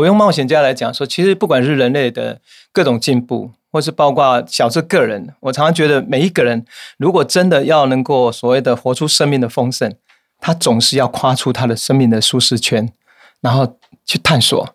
[0.00, 2.40] 我用冒险家来讲说，其实不管是人类的
[2.72, 6.64] 各种进步，或是包括小至个人，我常常觉得每一个人
[6.96, 9.94] 如果真的要能够所谓的活出生命的丰盛，
[10.40, 12.90] 他总是要跨出他的生命的舒适圈，
[13.42, 14.72] 然后去探索。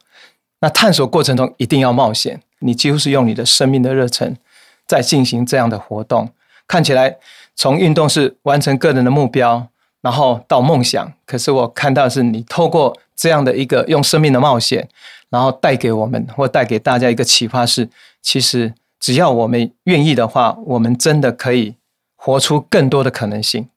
[0.59, 4.37] 那探索过程中一定要冒险，你几乎是用你的生命的热忱
[4.85, 6.29] 在进行这样的活动。
[6.67, 7.17] 看起来
[7.55, 9.67] 从运动是完成个人的目标，
[10.01, 12.95] 然后到梦想，可是我看到的是你透过。
[13.17, 14.89] 这样的一个用生命的冒险，
[15.29, 17.89] 然后带给我们或带给大家一个启发是：
[18.21, 21.75] 其实只要我们愿意的话，我们真的可以
[22.15, 23.69] 活出更多的可能性，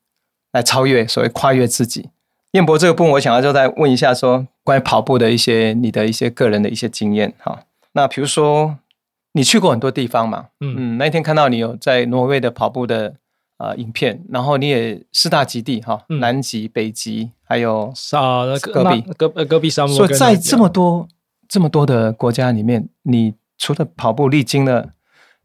[0.53, 2.11] 来超越所谓跨越自己。
[2.53, 7.65] 燕博这个部分，我想要就再问一下，说关于跑步的一些你的一些个人的一些经验哈。
[7.93, 8.79] 那比如说
[9.33, 10.47] 你去过很多地方嘛？
[10.61, 13.15] 嗯嗯，那天看到你有在挪威的跑步的。
[13.59, 19.97] 啊，影片，然后你也四大极地哈，南极、北极，还有啊，戈壁、戈呃戈壁沙漠。
[19.97, 21.09] 所以在这么多
[21.49, 24.91] 这么多的国家里面，你除了跑步历经了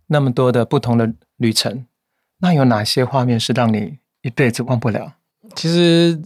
[0.08, 1.86] 那么多的不同的旅程，
[2.40, 5.14] 那有哪些画面是让你一辈子忘不了？
[5.56, 6.20] 其实，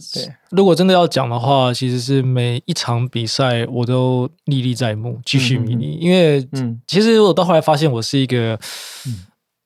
[0.50, 5.94] 如果真的要讲的话，其实是每一场比赛我都历历在目，继续迷你。
[5.94, 8.58] 因为，嗯，其实我到后来发现，我是一个。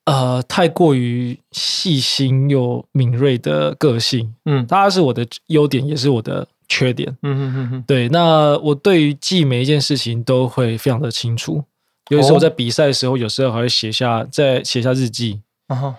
[0.05, 8.09] 呃，太过于细心又敏锐的个性，嗯，它是我的优点，也是我的缺点，嗯嗯嗯嗯，对。
[8.09, 11.63] 那我对于记每一件事情都会非常的清楚，
[12.09, 15.41] 有时候在比赛的时候，有时候还会写下，在写下日记，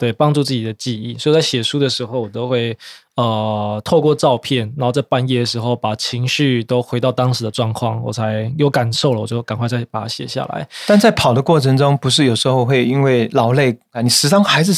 [0.01, 1.17] 对，帮助自己的记忆。
[1.17, 2.77] 所以在写书的时候，我都会
[3.15, 10.69] 呃透过照片，然后在半夜的时候把情绪都回到当时的状况，我才有感受了，我就赶快再把它写下来。
[10.87, 14.73] 但在跑的过程中，不是有时候会因为劳累啊，你时常还是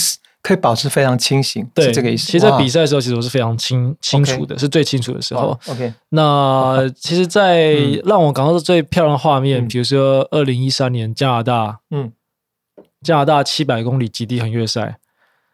[0.46, 2.26] 可以保持非常清醒，对这个意思。
[2.26, 5.58] 其实，在比赛的时候，其实我是非常清清楚的，是最清楚的时候。
[5.66, 7.72] OK，那其实，在
[8.04, 12.12] 让我感到最漂亮的画面，比如说二零一三年加拿大，嗯。
[13.02, 14.96] 加拿大七百公里极地横越赛，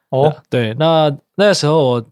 [0.09, 2.07] 哦，对，那那个时候我，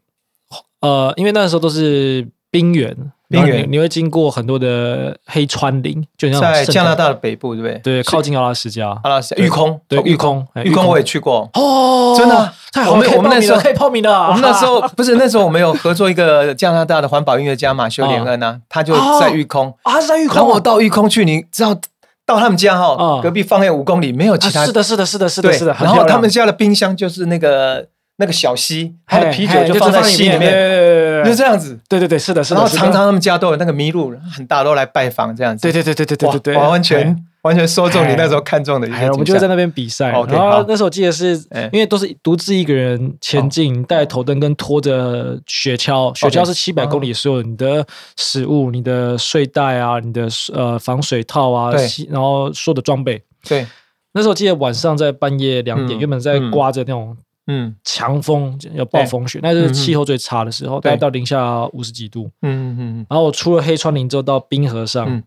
[0.81, 2.95] 呃，因为那个时候都是冰原，
[3.29, 3.67] 冰原。
[3.71, 7.79] 你会经过很多的黑川林，就像在加拿大的北部，对不对？
[7.79, 10.87] 对，靠近阿拉斯加，阿拉斯加，玉空，对，玉空，玉空。
[10.87, 14.11] 我也去过，哦，真的，太好了，我们那时候可以报名的。
[14.11, 20.37] 我们那时候不是那时候我们有合作一个加拿大的环保音乐家马修连恩啊，他就在育空啊，在育空。
[20.37, 21.77] 然后我到育空去，你知道
[22.25, 25.77] 到他们家哈，隔壁方圆五公里没有其他，是的，是的，是的，是的，是的。
[25.81, 27.85] 然后他们家的冰箱就是那个
[28.19, 31.77] 那个小溪，他的啤酒就放在溪里面，就这样子。
[31.89, 32.61] 对对对，是的，是的。
[32.61, 35.63] 然后常常他们家都有那个麋鹿很大都来拜访，这样子。
[35.63, 37.17] 对对对对对对对对，完全。
[37.43, 40.11] 完全说中你那时候看中的一些，我们就在那边比赛。
[40.11, 41.35] 然后那时候我记得是
[41.73, 51.73] 因为都是独自一个人前进，带头灯跟拖着雪橇，雪橇是七百公里，所有你的食物、你的睡袋啊、你的呃防水套啊，
[52.11, 53.23] 然后所有的装备。
[53.49, 53.67] 对，
[54.13, 57.75] 那时候记得晚上在半夜两点，原本在刮着那种嗯。
[57.85, 62.31] 强风，有暴风雪，那是气候最差的时候，大概到零下五十几度。
[62.43, 63.07] 嗯嗯嗯。
[63.09, 65.23] 然后我出了黑川林之后，到冰河上。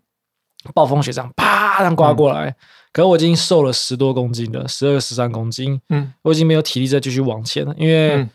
[0.74, 1.44] 暴风雪这样啪
[1.80, 2.56] 这样刮过来，
[2.92, 7.74] 可是我已经瘦了十多公斤了，十二十三公斤，嗯，我已经没有体力再继续往前了。
[7.78, 8.28] 因为，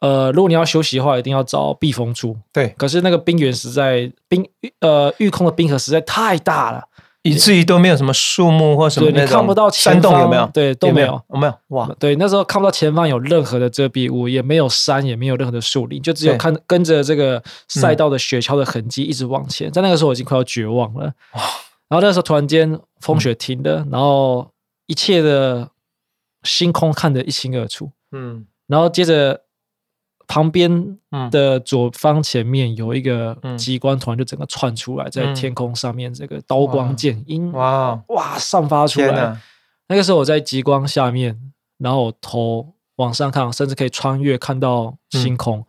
[0.00, 2.36] 呃，如果你要休息的话，一定要找避风处。
[2.52, 4.46] 对，可是那个冰原实在冰
[4.80, 6.84] 呃遇空的冰河实在太大了。
[7.22, 10.48] 以至于都没有什么树木或什么你看不到山洞有没有？
[10.54, 11.90] 对，都没有，没有哇！
[11.98, 19.68] 对，那时候看不到前方有任何的遮蔽物，也没有山，也没有任何的树林，就只有看跟着这个赛道的雪橇的痕迹一直往前。
[19.72, 21.12] 在那个时候，我已经快要绝望了。
[21.88, 24.52] 然后那时候突然间风雪停了，然后
[24.86, 25.70] 一切的
[26.42, 27.90] 星空看得一清二楚。
[28.12, 29.42] 嗯，然后接着。
[30.28, 30.98] 旁边
[31.30, 37.94] 的左方前面有一个极光团，就整个窜出来，在天空上面，这个刀光剑影，哇。
[38.08, 39.40] 哇散发出来。
[39.86, 41.40] 那个时候我在极光下面，
[41.78, 45.64] 然后我头往上看，甚至可以穿越看到星空。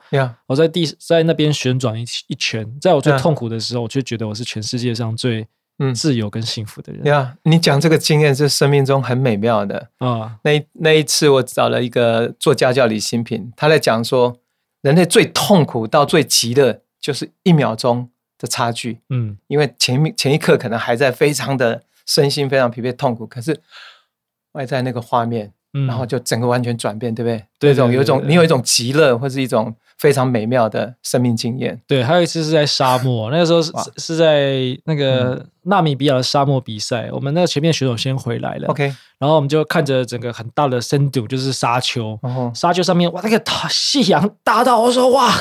[0.47, 5.47] 我在地在那边旋转一一圈，在我最痛苦的时候，我就觉得我是全世界上最
[5.93, 7.05] 自由跟幸福的人。
[7.05, 10.37] 呀，你讲这个经验是生命中很美妙的啊。
[10.43, 14.37] 那那一次我找了一个做家教李新平，他在讲说。
[14.81, 19.01] 人类最痛苦到最急的，就是一秒钟的差距。
[19.09, 23.59] 嗯，因为前面前一刻可能还在非常的身心非常疲惫痛苦，可是
[24.53, 25.51] 外在那个画面，
[25.87, 27.43] 然后就整个完全转变，对不对？
[27.59, 29.75] 对，种有一种你有一种极乐，或是一种。
[29.97, 31.81] 非常美妙的生命经验。
[31.87, 37.09] 对，还有一次是在沙漠， 那个时候是是在那个纳米比亚的沙漠比赛。
[37.11, 38.83] 我们那个前面选手先回来了，OK，
[39.17, 42.15] 然后我们就看着整个很大的深度，就是沙丘，
[42.53, 45.33] 沙丘上面哇，那个夕阳大到我说哇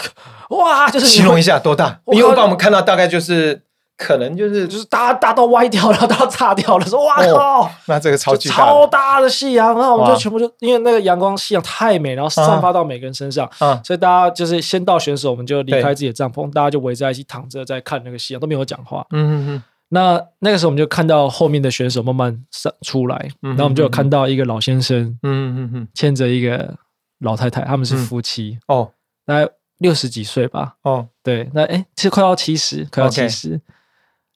[0.48, 2.00] 哇，就是形容一下多大？
[2.06, 3.65] 因为把我们看到大概就是。
[3.96, 7.70] 可能就是就是大大到歪掉了，大到炸掉了，说哇靠！
[7.86, 13.50] 那这个超级超大的夕阳，然后我们就全部就因为那个阳光夕阳太美，然后散发到每个人身上，
[13.82, 19.06] 所以大家就是先到选手，我们就离开自己的帐篷，大家就围在一起躺着在看那个夕阳，都没有讲话。
[19.10, 19.62] 嗯嗯嗯。
[19.88, 26.74] 那那个时候我们就看到后面的选手慢慢上出来，然后我们就有看到一个老先生，嗯嗯嗯，牵着一个
[27.20, 28.58] 老太太，他们是夫妻。
[28.66, 28.90] 哦，
[29.24, 30.74] 大概六十几岁吧。
[30.82, 33.60] 哦，对，那哎，其实快要七十，快要七十。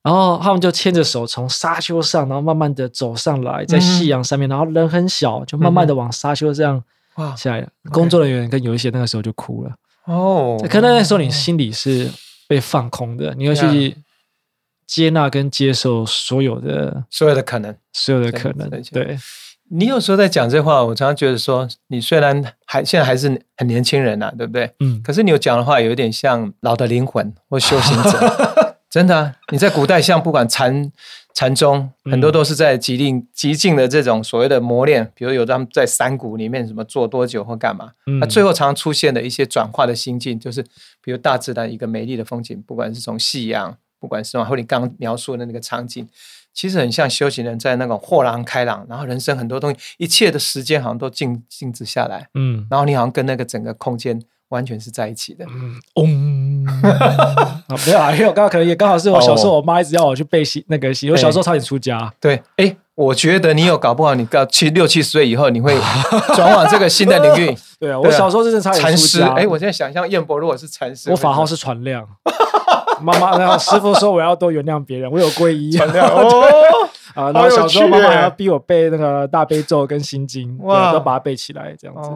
[0.02, 6.82] 然后他们就牵着手从沙丘上，然后慢慢的走上来，在夕阳上面，然后人很小，就慢慢的往沙丘这样
[7.36, 7.68] 下来。
[7.92, 9.72] 工作人员跟有一些那个时候就哭了
[10.06, 10.56] 哦。
[10.70, 12.10] 可能那时候你心里是
[12.48, 13.94] 被放空的，你要去
[14.86, 18.70] 接纳跟接受所有的所有的可能，所有的可能。
[18.90, 19.18] 对
[19.68, 24.72] 你有时候在讲这话，我常常觉得说，你虽然还现在还是很年轻人呐，对不对？
[24.80, 25.02] 嗯。
[25.04, 28.69] 可是你有讲的话，有一点像老的灵魂或修行者。
[28.90, 30.90] 真的，你在古代像不管禅
[31.32, 40.60] 禅宗，很多都是在极定极静的这种所谓的磨练，比如有他们在山谷里面什么坐多久或干嘛，那最后常常出现的一些转化的心境，就是
[41.00, 46.08] 比如大自然一个美丽的风景，不管是从夕阳，不管是往后你刚描述的那个场景，
[46.52, 54.20] 其实很像修行人在那种豁然开朗，然后人生很多东西，一切的时间好像都静静止下来，嗯，然后你好像跟那个整个空间。
[54.50, 55.44] 完全是在一起的。
[55.96, 62.12] 嗯，啊， 没有啊，因为我刚刚可能也刚好是我小时候，我妈一直要我去背习那个习，我小时候差点出家。
[62.20, 65.74] 对，哎，我觉得你有搞不好，你到七六七十岁以后，你会
[66.36, 67.56] 转往这个新的领域。
[67.80, 69.22] 对啊，我小时候真的差点禅师。
[69.22, 72.06] 哎，我现在想象燕博如果是禅师，我法号是传亮。
[73.00, 75.72] 妈妈，然后师傅说我要多原谅别人，我有皈依。
[75.72, 76.44] 传亮哦，
[77.14, 82.10] 啊，然后小时候妈妈还要逼我背那个大悲咒跟心经，哇，都把它背起来这样子。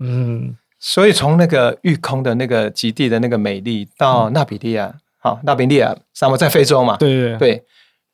[0.00, 0.56] 嗯，
[0.86, 6.98] 所以从那个玉空的那个极地的那个美丽到纳比利亚，好，纳比利亚沙漠在非洲嘛？
[6.98, 7.64] 对对对，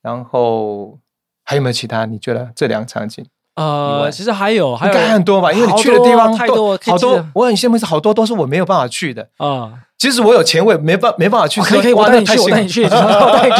[0.00, 0.98] 然后。
[1.42, 2.04] 还有没有其他？
[2.06, 3.26] 你觉得这两个场景？
[3.56, 7.26] 呃，其实还有，还有很多吧，因为你去的地方太多，好多。
[7.34, 9.72] 我很羡慕是好多都是我没有办法去的啊。
[9.98, 11.60] 即使我有钱，我也没办没办法去。
[11.60, 13.54] 可以可以，我带你去，我带你去，我带你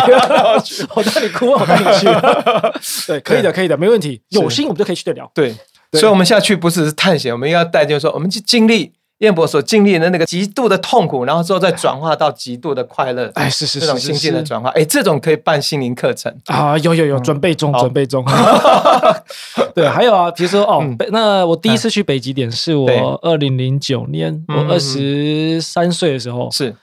[0.63, 2.07] 去， 我带你哭，我带你去。
[3.11, 4.23] 对，可以的，可以的，没问题。
[4.29, 5.29] 有心我们就可以去得了。
[5.35, 5.53] 对，
[5.95, 8.93] 所以我们下去不只是探险，我们要带就是说，我们去经历。
[9.21, 16.35] 燕博所经历的那个极度的痛苦，然后之后再转化到极度的快乐，哎，是是是这种心境的转化，哎，这种可以办心灵课程。
[16.47, 18.25] 啊，有有有，准备中，准备中。
[19.77, 22.89] 对，还有啊，比如说哦，那我第一次去北极点是我
[23.23, 26.75] 二零零九年，我二十三岁的时候，是。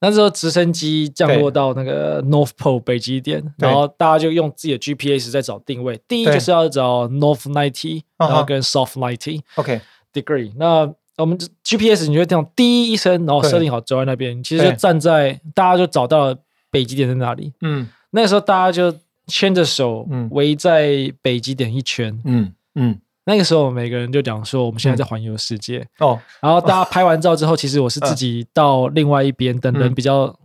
[0.00, 9.80] 那时候直升机降落到那个 North Pole 北极点，然后大家就用自己的 GPS 在找定位，第一就是要找 North Ninety，然后跟 South Ninety，OK
[10.12, 10.92] degree，那。
[11.16, 16.36] 我们 GPS 你就这样滴一声，然后设定好走在那边，其实就站在大家就找到了
[16.70, 17.52] 北极点在哪里。
[17.60, 18.98] 嗯，那个时候大家就
[19.28, 22.20] 牵着手围在北极点一圈。
[22.24, 25.86] 嗯嗯，那个时候每个人就讲说我们现在在环游世界。
[26.00, 30.36] 哦，然后大家拍完照之后，其实我是自己到另外一边等人比较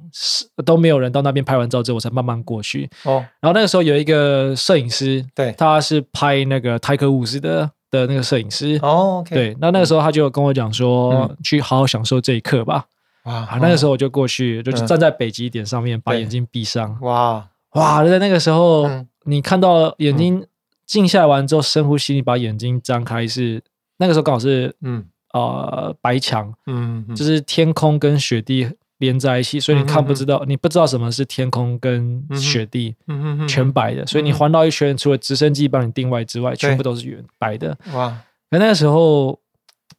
[0.64, 2.88] 都没有人到那边拍完照之后，我才慢慢过去。
[3.06, 7.72] 哦，然后那个时候有一个摄影师，对，他是拍那个泰克伍斯的。
[7.92, 8.80] 的那个摄影师。
[8.82, 12.86] 哦，对，那那个时候他就跟我讲说，去好好享受这一刻吧。
[13.24, 16.98] 哇，那个时候我就过去，就是站在北极点上面，把眼睛闭上。
[17.02, 17.48] 哇。
[17.74, 18.90] 哇，在那个时候，
[19.26, 20.46] 你看到眼睛
[20.86, 23.62] 静下来完之后，深呼吸，你把眼睛张开，是
[23.98, 25.06] 那个时候刚好是嗯。
[25.32, 28.68] 呃白墙，嗯，就是天空跟雪地。
[29.00, 34.06] 连在一起，所以你看不知道，你不知道什么是天空跟雪地，嗯全白的。
[34.06, 37.78] 所以你环绕一圈，除了直升机帮你定位之外，全部都是圆白的。
[37.94, 38.16] 哇！
[38.52, 39.40] 那那个时候，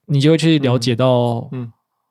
[0.06, 1.50] 你就会去了解到，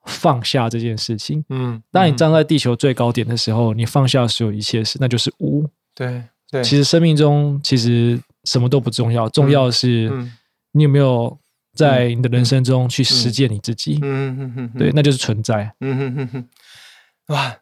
[0.06, 1.44] 放下这件事情。
[1.50, 5.68] 嗯，当你站在地球最高点的时候，你放下所有一切事，那就是无。
[5.94, 6.64] 对对。
[6.64, 10.12] 其实生命中其实什么都不重要，重要的是
[10.72, 11.38] 你有没有
[11.76, 14.00] 在你的人生中去实践你自己。
[14.02, 14.72] 嗯嗯嗯。
[14.80, 15.72] 对，那就是存在。
[15.82, 16.48] 嗯哼哼哼。
[17.30, 17.58] 哇，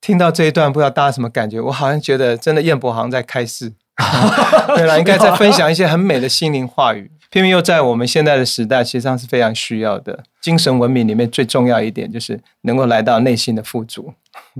[0.00, 1.60] 听到这一段，不知道大家什么感觉？
[1.60, 3.72] 我好像觉得真的燕博好像在开示，
[4.76, 7.10] 对了，应该在分享一些很美的心灵话语。
[7.30, 10.24] 偏偏又在我们现在的时代，实际上是非常需要的。
[10.40, 14.12] 精神文明里面最重要一点，就是能够来到内心的富足。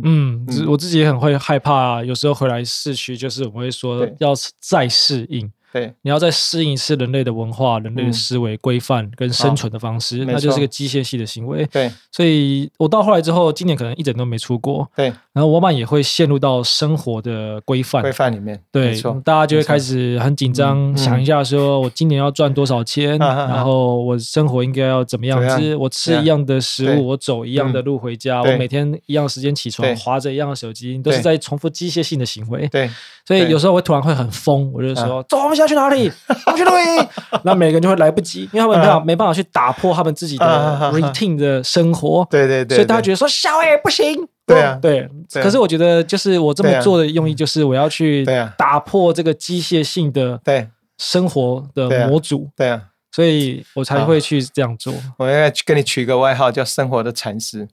[0.05, 5.51] 嗯，我自己也很会害怕，有时候回来市区，就是我会说要再适应。
[5.73, 11.65] 对，你要再适应一次人类的文化、人类的思维规范跟生存的方式，那就是个机械系的行为。
[11.67, 14.89] 对，所以我到后来之后，今年可能一整都没出国。
[14.97, 18.03] 对，然后我们也会陷入到生活的规范。
[18.03, 18.61] 规范里面。
[18.73, 25.77] 对，大家就会开始很紧张，想一下说我今年要赚多少钱， 然后我生活应该要怎么样子？
[25.77, 32.67] 我吃一样的食物，我走一样的路回家，我每天一样时间起床，划着一样的手机，都是在重复机械性的行为。
[32.69, 32.91] 对，
[33.27, 35.51] 所以有时候我突然会很疯，我就说走。
[35.61, 36.11] 要去哪里？
[36.47, 37.09] 我去露营。
[37.45, 42.27] 那每个人就会来不及，因为他们没有没办法去打破他们自己的 routine 的生活。
[42.31, 44.27] 对对对，所以大家觉得说小 A 不行。
[44.47, 45.09] 对啊，对。
[45.35, 48.27] 可是我觉得，就是我这么做的用意，就是我要去
[48.59, 50.67] 打破这个机械性的对
[50.99, 52.49] 生活的模组。
[52.57, 54.93] 对啊，所以我才会去这样做。
[55.19, 57.69] 我应该跟你取一个外号，叫“生活的禅师”。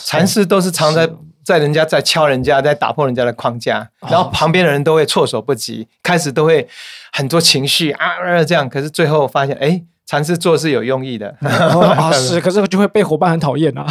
[0.00, 1.10] 禅师都是藏在。
[1.44, 6.66] 在人家在敲人家，在打破人家的框架，然后旁边的人都会措手不及，开始都会
[7.12, 13.86] 很多情绪啊这样，可是最后发现，哎，禅师做是有用意的 啊， 是，可是就会被伙伴很讨厌啊。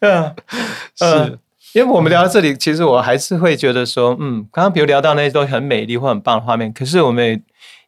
[0.00, 0.34] 嗯，
[0.94, 1.38] 是，
[1.72, 7.40] 因为我们聊到这里，其实我还是会觉得说，嗯，刚刚比如聊到那些都很美丽或很棒的画面，可是我们也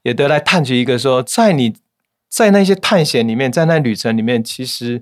[0.02, 1.76] 也得来探取一个说，在你
[2.28, 5.00] 在那些探险里面，在那旅程里面，其实。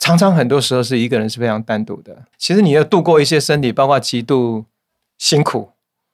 [0.00, 2.24] 常常很多时候是一个人是非常单独的。
[2.36, 4.64] 其实你要度过一些身体，包括极度
[5.18, 5.70] 辛苦，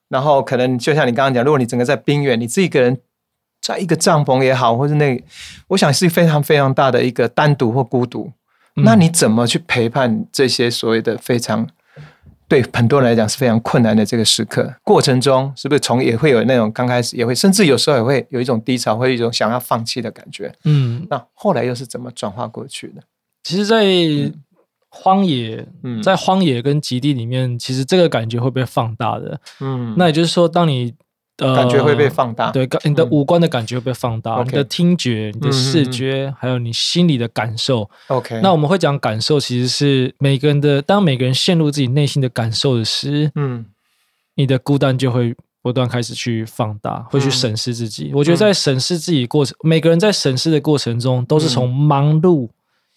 [0.08, 2.98] 然后可能就像你刚刚讲，如果你整个在冰原，你自己一个人
[3.62, 5.24] 在一个帐篷也好，或者那，
[5.68, 8.32] 我想是非常非常大的一个单独或孤独。
[8.74, 11.66] 那你怎么去陪伴这些所谓的非常
[12.46, 20.52] 对很多人来讲是非常困难的这个时刻过程中，是不是从也会有那种刚开始也会，甚至有时候也会有一种低潮，会有一种想要放弃的感觉？
[20.64, 23.02] 嗯，那后来又是怎么转化过去的？
[23.46, 23.86] 其实，在
[24.88, 25.64] 荒野，
[26.02, 29.40] 在荒野跟极地里面，其实这个感觉会被放大的。
[29.60, 30.92] 嗯，那也就是说，当你
[31.38, 37.88] 呃感觉会被放大，对，你的五官的感觉会被放大，你的听觉、你的视觉，还有你心里的感受。
[38.08, 43.64] OK，那我们会讲感受，其实是每个人的，当每个人陷入自己内心的感受的时，嗯，
[44.34, 48.10] 你的孤单就会不断开始去放大，会去审视自己。
[48.12, 52.48] 我觉得在审视自己过程，每个人在审视的过程中，都是从忙碌。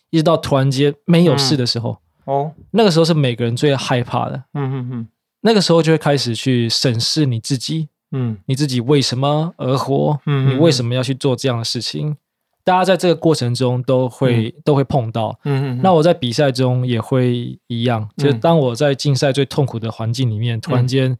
[0.09, 4.43] 一直到突然间没有事的时候，哦，那个时候是每个人最害怕的。
[4.53, 5.07] 嗯嗯嗯，
[5.41, 10.19] 那个时候就会开始去审视你自己，嗯，你自己为什么而活？
[10.25, 12.17] 嗯，你为什么要去做这样的事情？
[12.63, 15.39] 大家在这个过程中都会都会碰到。
[15.43, 21.17] 嗯嗯，那我在比赛中也会一样，就是当我在竞赛最痛苦的环境里面，突然间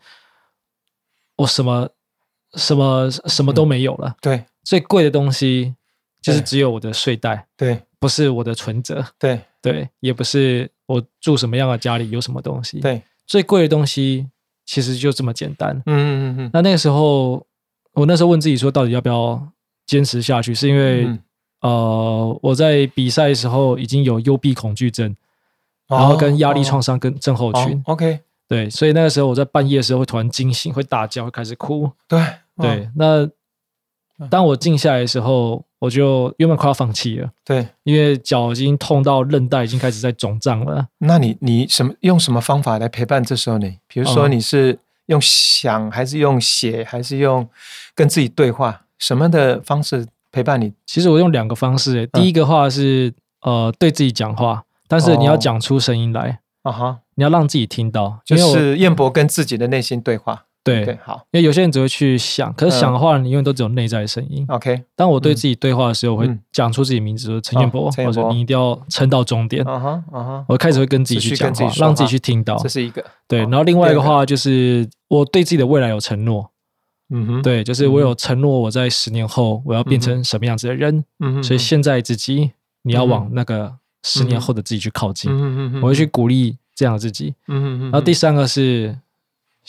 [1.38, 1.90] 我什么
[2.54, 4.16] 什么什么都没有了。
[4.22, 5.74] 对，最贵的东西
[6.22, 7.48] 就是只有我的睡袋。
[7.58, 7.82] 对。
[8.00, 14.28] 不是我的存折，对对，也不是我住什么样的家里有什么东西，对，最贵的东西
[14.66, 15.76] 其实就这么简单。
[15.86, 16.50] 嗯嗯嗯。
[16.54, 17.45] 那那个时候，
[17.93, 19.52] 我那时候问自己说，到底要不要
[19.86, 20.56] 坚持下去？
[20.56, 21.08] 是因为
[21.62, 25.14] 呃，我在比赛的时候已经有幽闭恐惧症，
[25.88, 27.82] 然后跟压力创伤跟症候群。
[27.86, 31.91] OK，对，所以那个时候我在半夜的时候会突然惊醒，会大叫，会开始哭。
[32.08, 32.24] 对
[32.56, 33.30] 对，那
[34.30, 35.63] 当我静下来的时候。
[35.80, 40.86] 我就原本快要放弃了，对，因为脚已经痛到韧带已经开始在肿胀了。
[40.97, 43.78] 那你你什么用什么方法来陪伴这时候你？
[43.88, 47.47] 比如说你是用想，还是用写，还是用
[47.95, 48.82] 跟自己对话？
[48.97, 50.74] 什么的方式陪伴你？
[50.86, 53.13] 其实我用两个方式，第一个话是
[53.43, 60.43] 呃对自己讲话，但是你要讲出声音来啊哈，你要让自己听到，就是燕博跟自己的内心对话。
[60.62, 64.45] 对，好，因为有些人只会去想，可是想的话，你永远都只有内在的声音。
[64.49, 69.66] OK，当我对自己对话的时候，我会讲出自己名字，说陈彦博，或者你一定要撑到终点。
[70.47, 72.57] 我开始会跟自己去讲话，让自己去听到。
[72.57, 76.51] 这是一个对，然后另外一个话就是我对自己的未来有承诺。
[77.10, 81.03] 嗯哼，对，就是我有承诺，我在十年后我要变成什么样子的人。
[81.20, 82.51] 嗯哼，所以现在自己
[82.84, 85.32] 你要往那个十年后的自己去靠近。
[85.32, 87.34] 嗯哼哼，我会去鼓励这样的自己。
[87.47, 88.95] 嗯哼哼，然后第三个是。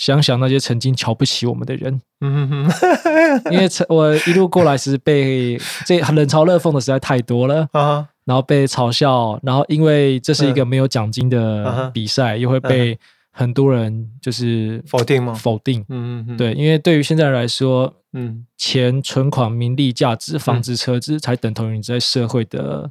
[0.00, 3.52] 想想那些曾经瞧不起我们的人，嗯哼哼。
[3.52, 7.68] 因为我一路过来是被这冷嘲热讽的实在太多了。
[7.72, 12.98] 啊，然后被嘲笑，然后因为这是一个没有奖金的比赛，又会被
[13.30, 15.34] 很多人就是否定吗？
[15.34, 22.88] 否定，嗯嗯对，因为对于现在来说，嗯，钱、存款、名利、价值、房子、车子，才等同于你在社会的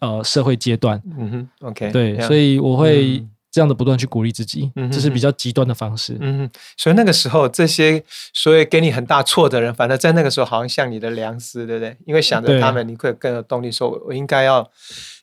[0.00, 3.24] 呃社会阶段，嗯哼，OK，对，所以我会。
[3.50, 6.16] 这样的不断去鼓励自己，嗯这是比较极端的方式。
[6.20, 11.96] 嗯，所以那个时候，这些所以给你很大错的人，反正在那个时候好像像你的良师，对不对？
[12.06, 14.70] 因为想着他们，你会更有动力，说我应该要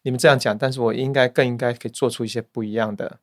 [0.04, 3.18] 你们这样讲，但是我应该更应该可以做出一些不一样的。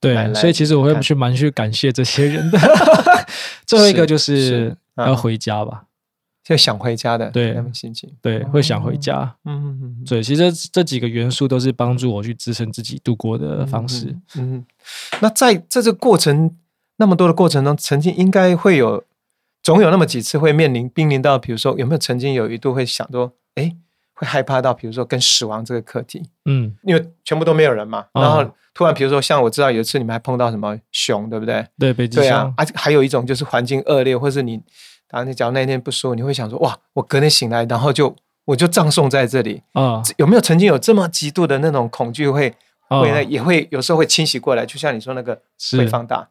[0.00, 2.58] 对，所以其实我会去蛮去感谢这些人的。
[3.66, 5.84] 最后一个就是要回家吧。
[6.44, 14.14] 就想回家的对心情，对会想回家，嗯嗯嗯，对，其实这几个元素都是帮助我去支撑自己度过的方式。
[14.36, 14.62] 嗯，
[15.22, 16.54] 那在在这个过程
[16.96, 19.02] 那么多的过程中，曾经应该会有
[19.62, 23.74] 总有那么几次会面临濒临到，比如说有没有曾经有一度会想说，哎，
[24.12, 31.66] 会害怕到，比如说跟死亡这个课题，嗯，因为全部都没有人嘛，然后突然比如说像我知道有一次你们还碰到什么熊，对不对？
[31.78, 34.60] 对，北极熊啊，而且还有一种就是环境恶劣，或是你。
[35.14, 40.02] 然后你假如那天不说，你会想说哇，我隔天醒来，然后就我就葬送在这里啊？
[40.16, 42.52] 有没有曾经有这么极度的那种恐惧会
[42.88, 43.22] 会呢？
[43.22, 45.40] 也会有时候会侵袭过来，就像你说那个
[45.78, 46.28] 会放大，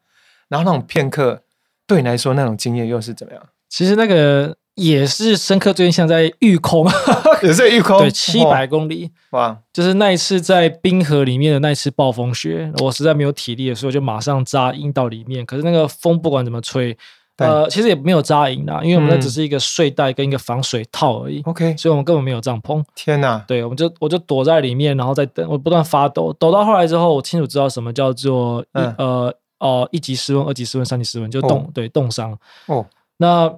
[0.49, 1.43] 然后那种片刻
[1.87, 3.41] 对你来说那种经验又是怎么样？
[3.69, 6.85] 其实那个也是深刻，最近像在御空，
[7.41, 9.57] 也是御空，对，七百公里哇！
[9.71, 15.45] 就是那一次在冰河里面的那一次暴风雪，我实在没有体力的时候，就马上扎阴到里面。
[15.45, 16.97] 可是那个风不管怎么吹。
[17.37, 21.41] 呃，其实也没有扎营啦，因为我们那只是一个睡袋跟一个防水套而已。
[21.45, 22.83] OK，所以我们根本没有帐篷。
[22.93, 23.43] 天哪！
[23.47, 25.49] 对，我们就我就躲在里面，然后再等。
[25.49, 32.37] 我不断发抖，抖到后来之后，我清楚知道什么叫做一呃哦一级失温、二级失温、三级失温，就冻对冻伤。
[32.67, 32.85] 哦，
[33.17, 33.51] 那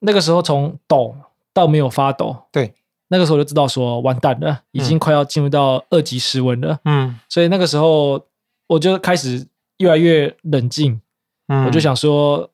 [0.00, 1.14] 那个时候从抖
[1.54, 2.74] 到没有发抖，对，
[3.08, 6.80] 那个时候就知道说完蛋了，已经快要进入到二级失温了。
[6.84, 8.20] 嗯，所以那个时候
[8.66, 9.46] 我就开始
[9.78, 11.00] 越来越冷静。
[11.46, 12.49] 嗯，我就想说。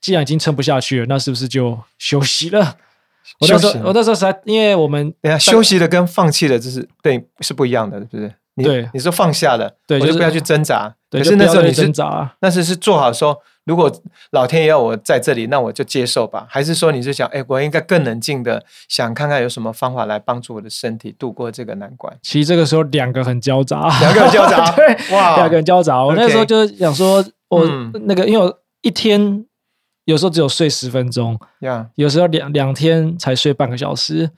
[0.00, 2.76] 既然已经撑不下去了，那是不是就休息了？
[3.38, 8.32] 我那时候，我那时候才，因为我们等下休息的跟放弃的，就是对，是不一样的，是不是？
[8.56, 10.94] 对，你说放下了，对，就不要去挣扎。
[11.08, 13.90] 对，可是那时候你是挣扎，那是是做好说，如果
[14.32, 16.46] 老天爷要我在这里，那我就接受吧。
[16.50, 22.14] 还是说你是想，哎，我应该更冷静的想看看有什么方法来帮助我的身体度过这个难关？
[22.22, 26.04] 其实这个时候两个很交杂，两个很交杂， 对，哇，两个很交杂。
[26.04, 27.64] 我那时候就是想说，我
[28.06, 29.46] 那个因为我一天。
[30.04, 31.38] 有时候只有睡十分钟，
[31.94, 34.30] 有时候两两天才睡半个小时，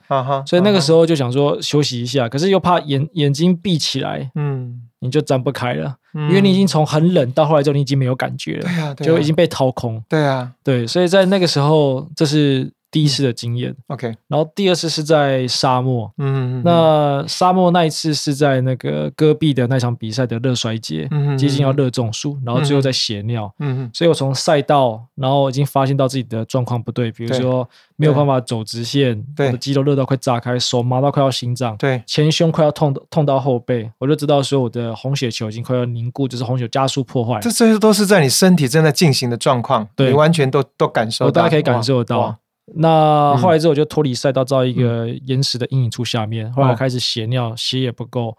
[0.45, 12.71] 所以那个时候就想说休息一下，可是又怕眼眼睛闭起来，嗯，你就睁不开了，因为你已经从很冷到后来之后你已经没有感觉了，就已经被掏空，对啊，对，所以在那个时候这是。
[12.93, 40.09] 第一次的经验，OK，然后第二次是在沙漠，嗯，那沙漠那一次是在那个戈壁的那场比赛的热衰竭，接近要热中暑，然后最后在血尿，嗯所以我从赛道，然后已经发现到自己的状况不对，比如说没有办法走直线，我的肌肉热到快炸开，手麻到快要心脏，对，前胸快要痛痛到后背，我就知道说我的红血球已经快要凝固，就是红血加速破坏，这这些都是在你身体正在进行的状况，对。
[40.09, 42.37] 你完全都都感受到，大家可以感受到。
[42.65, 46.51] 那后来之后就脱离赛道，到一个岩石的阴影处下面。
[46.53, 48.37] 后来开始血尿，血也不够，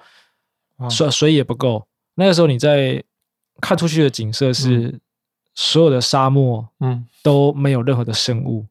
[0.89, 1.87] 水水也不够。
[2.15, 3.05] 那个时候你在
[3.61, 4.99] 看出去的景色是
[5.55, 8.65] 所有的沙漠，嗯，都没有任何的生物。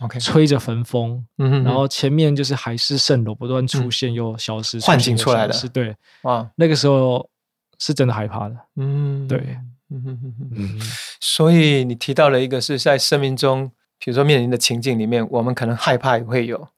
[0.00, 5.94] OK，吹着焚风，嗯，然后前面就是海市蜃楼不断出现又消失，幻境出来的，是对。
[6.22, 7.30] 哇，那个时候
[7.78, 8.56] 是真的害怕的。
[8.74, 9.56] 嗯，对，
[9.90, 10.80] 嗯嗯嗯。
[11.20, 13.70] 所以你提到了一个是在生命中。
[13.98, 16.68] 比如说面临的情境里面，我们可能害怕也会有。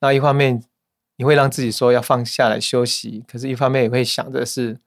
[0.00, 0.62] 那一方面，
[1.16, 4.78] 你会让自己说要放下来休息，可是一方面也会想着是，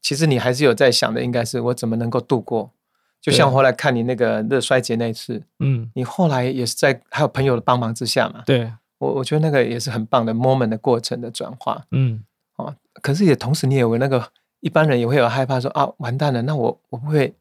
[0.00, 2.72] 其实你还是有在想的，应该是我怎么能够度过。
[3.20, 8.42] 就像后来看你那个热衰竭那一次，嗯，你后来也是在还有朋友的帮忙之下嘛。
[8.44, 11.84] 对，我我觉得那个也是很棒的 moment 的过程的转化。
[11.92, 12.22] 嗯，
[12.56, 14.30] 哦，可是也同时你也有那个
[14.60, 17.34] 一般人也会有害怕说啊，完蛋了，那我我不会。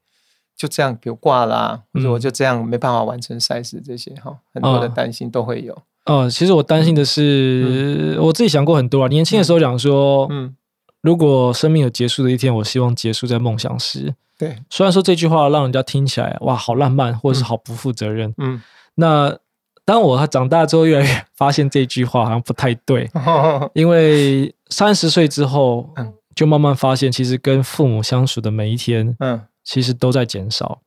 [0.58, 5.76] 就这样，比如挂啦，或者我就这样没办法完成赛事，这些哈，很多的担心都会有。
[6.06, 9.08] 哦，其实我担心的是，我自己想过很多啊。
[9.08, 10.56] 年轻的时候讲说，嗯，
[11.02, 14.14] 如果生命有结束的一天，我希望结束在梦想时。
[14.38, 18.34] 对，虽然说这句话让人家听起来哇，好浪漫，或者是好不负责任。
[18.38, 18.60] 嗯，
[18.95, 19.38] 那
[19.86, 23.08] 当我他长大之后，越来越 发现这句话好像不太对，
[23.74, 29.41] 因为三十岁之后，嗯，就慢慢发现，其实跟父母相处的每一天，嗯。
[29.64, 30.80] 其实都在减少。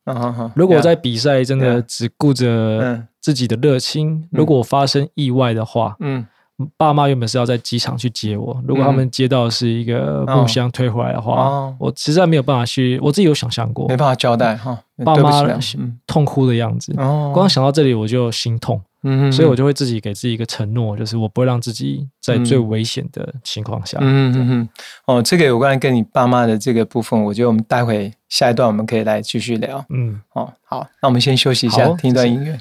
[0.55, 6.27] 如果在比赛真的只顾着自己的热情，如果发生意外的话，嗯，
[6.77, 12.99] 爸妈原本是要在机场去接我，如果他们接到是一个木箱推回来的话，我实在没有办法去。
[13.03, 15.43] 我自己有想象过，没办法交代哈，爸妈
[16.07, 16.93] 痛哭的样子，
[17.33, 18.81] 光想到这里我就心痛。
[19.07, 23.99] 嗯，所以我就会自己给自己一个承诺，就是我不会让自己在最危险的情况下。
[24.01, 24.69] 嗯嗯嗯。
[25.05, 29.87] 哦，这个有关跟你爸妈的这个部分，我觉得我们待会下一段我们可以来继续聊。
[29.91, 32.59] 嗯，哦，好，那我们先休息一下，听一段音乐。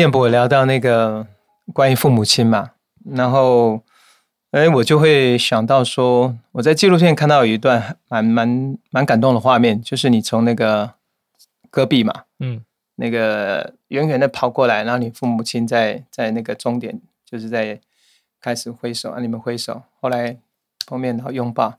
[0.00, 1.26] 刚刚燕博聊到那个
[1.74, 2.70] 关于父母亲嘛，
[3.04, 3.82] 然后
[4.50, 10.94] 哎，我就会想到说，我在纪录片看到有一段蛮蛮蛮感动的画面，就是你从那个
[11.68, 12.64] 戈壁嘛，嗯，
[12.96, 17.78] 那个远远的跑过来，然后你父母亲在在那个终点，就是在
[18.40, 20.34] 开始挥手啊，你们挥手，后来
[20.86, 21.74] 后面然后拥抱，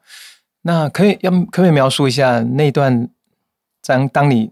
[0.61, 3.09] 那可以要可不可以描述一下那段？
[3.84, 4.51] 当当你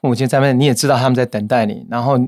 [0.00, 2.18] 父母亲在那，你也知道他们在等待你，然后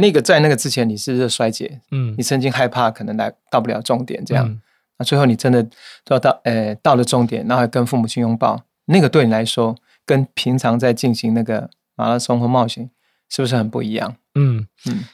[0.00, 4.60] 那个在那个之前你是热衰竭，嗯，你曾经害怕可能来到不了终点，这样，
[4.98, 5.62] 那最后你真的
[6.04, 12.90] 都要到，呃，到了终点，然后跟父母亲拥抱，那个对你来说，跟平常在进行那个马拉松或冒险，
[13.28, 14.16] 是不是很不一样？
[14.34, 14.66] 嗯。
[14.86, 15.04] 嗯。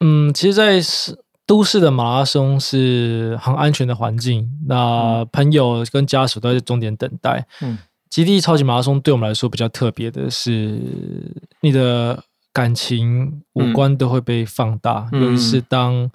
[0.00, 7.78] 嗯，其实，在是都市的马拉松是很安全的环境，那朋友跟家属都在终点等待，嗯。
[8.08, 10.80] 极地超级马拉松对我们来说比较特别的是，
[11.60, 12.20] 你的
[12.60, 16.10] 感情五官都会被放大，尤其是当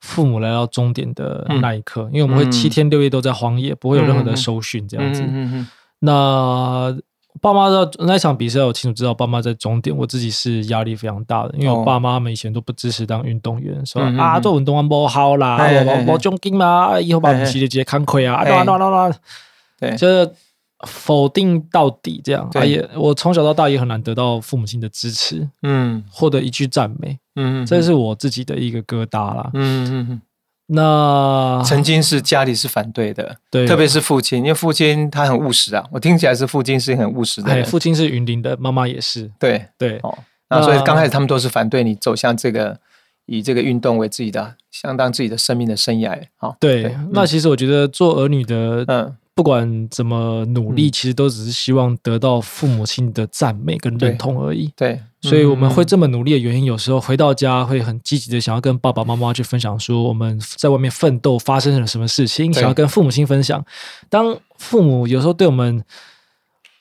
[0.00, 5.24] 父母来到终点的那一刻，因为我们会七天六夜都在荒野，不会有任何的搜寻这样子。
[6.00, 6.94] 那
[7.40, 19.16] 爸妈的那一场比赛，我清楚知道爸妈在终点，我自己是压力非常大的，因为我爸妈们以前都不支持当运动员，说啊做运动啊不好啦，我我奖金嘛，以后把我们系列直接看亏啊，啊啊啊啊，
[19.80, 20.30] 对，就是。
[20.86, 30.22] 否定到底，这样也我从小到大也很难得到父母亲的支持，嗯，获得一句赞美，嗯，这是我自己的一个疙瘩啦，嗯嗯
[30.70, 39.66] 那曾经是家里是反对的，对，特别是父亲，因为父亲他很务实啊，我听起来是父亲是很务实的，父亲是云林的，妈妈也是，对。
[39.76, 40.16] 对，哦，
[40.48, 42.78] 那所以刚开始他们都是反对你走向这个
[43.26, 49.16] 以这个运动为自己的相当自己的生命的生涯，好，对，那其实我觉得做儿女的，嗯。
[49.38, 54.68] 不管怎么努力，其实都只是希望得到父母亲的赞美跟认同而已。
[54.74, 63.64] 对，所以我们会这么努力的原因，有时候回到家会很积极的想要跟爸爸妈妈去分享，说我们在外面奋斗发生了什么事情，想要跟父母亲分享。
[64.10, 65.84] 当父母有时候对我们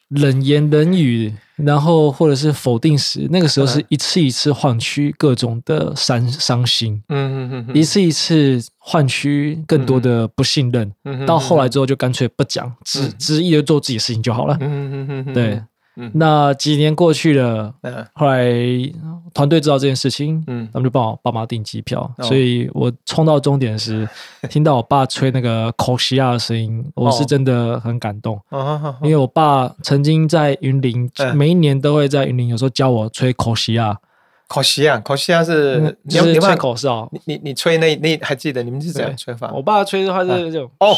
[0.09, 1.33] 冷言冷语。
[1.57, 10.93] 然后或者是否定时，那个时候是一次一次换取各种的伤伤心，嗯嗯嗯，一次一次换取更多的不信任，
[11.25, 15.59] 到后来之后就干脆不讲，执执意的做自己的事情就好了，嗯嗯嗯，对。
[16.13, 17.73] 那几年过去了，
[18.13, 18.45] 后来
[19.33, 24.07] 团队知道这件事情，嗯，他们就帮我爸妈订机票，所以我冲到终点时，
[24.49, 28.39] 听到我爸吹那个口西亚的声音，我是真的很感动，
[29.01, 33.97] 因为我爸曾经在云林，每一年都会在云林，有时候教我吹口西亚。
[34.47, 39.51] 口西亚，口西亚是就是吹口哨，你你你吹那那还记得你们是怎样吹法？
[39.53, 40.95] 我爸吹的话是这种哦，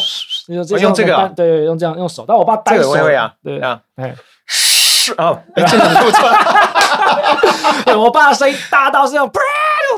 [0.48, 2.94] 用这个，对，用这样用手，但我爸单手，
[3.42, 3.60] 对。
[3.60, 4.16] 啊，哎。
[5.18, 6.30] 哦，真的 不错。
[7.98, 9.32] 我爸的声音大到是那种，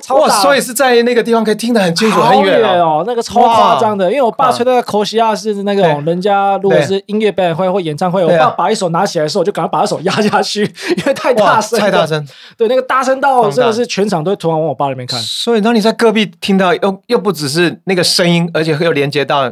[0.01, 3.03] 超大，所以是在那个地方可以听得很清楚，很远哦。
[3.05, 10.63] 那个超夸张的，因为我爸吹那个口西亚是那种人家如果是音乐表演会或演唱会，我爸把一手拿起来的时候，我就赶快把手压下去，
[10.97, 12.25] 因为太大声，太大声。
[12.57, 15.19] 对，那个大声到真的是全场都突然往我爸那边看。
[15.19, 19.51] 所以当你在隔壁听到，又又不只是那个声音，而且又连接到。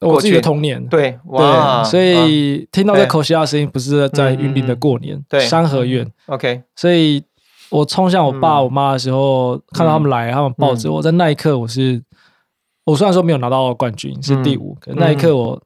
[0.00, 7.22] 我自己的童年，对，哇，所以听到这口西亚声音，不是在云林的过年，对，三合院，OK，所以
[7.70, 12.02] 我冲向我爸我妈的时候，看到他们来，他们抱着我，在那一刻，我是，
[12.84, 15.58] 我虽然说没有拿到冠军，是第五，可那一刻我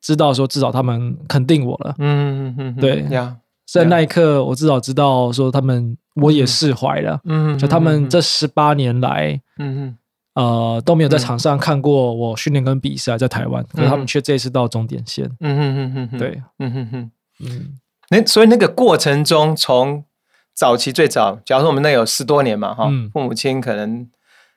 [0.00, 3.36] 知道说，至少他们肯定我了，嗯嗯嗯，对呀，
[3.70, 9.98] 在那一刻，我至少知道说，他们我也释怀了，嗯，就他们这十八年来，嗯嗯。
[10.34, 15.30] 呃，都没有在场上看过我训练跟比赛，在台湾，可是他们却这次到终点线。
[15.38, 17.10] 嗯哼哼哼，对，嗯哼哼，
[17.44, 17.78] 嗯，
[18.10, 20.04] 那所以那个过程中，从
[20.52, 24.08] 早期最早，假如说我们那有十多年嘛，哈，父母亲可能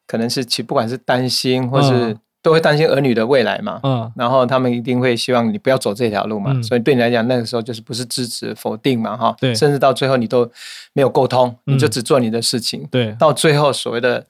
[0.07, 10.49] 可能是其不管是担心，或是都会担心儿女的未来嘛，嗯，然后他们一定会希望你不要走这条路嘛，所以对你来讲，那个时候就是不是支持否定嘛，哈，对，甚至到最后你都
[10.93, 14.25] 没有沟通，你就只做你的事情，对，到最后所谓的。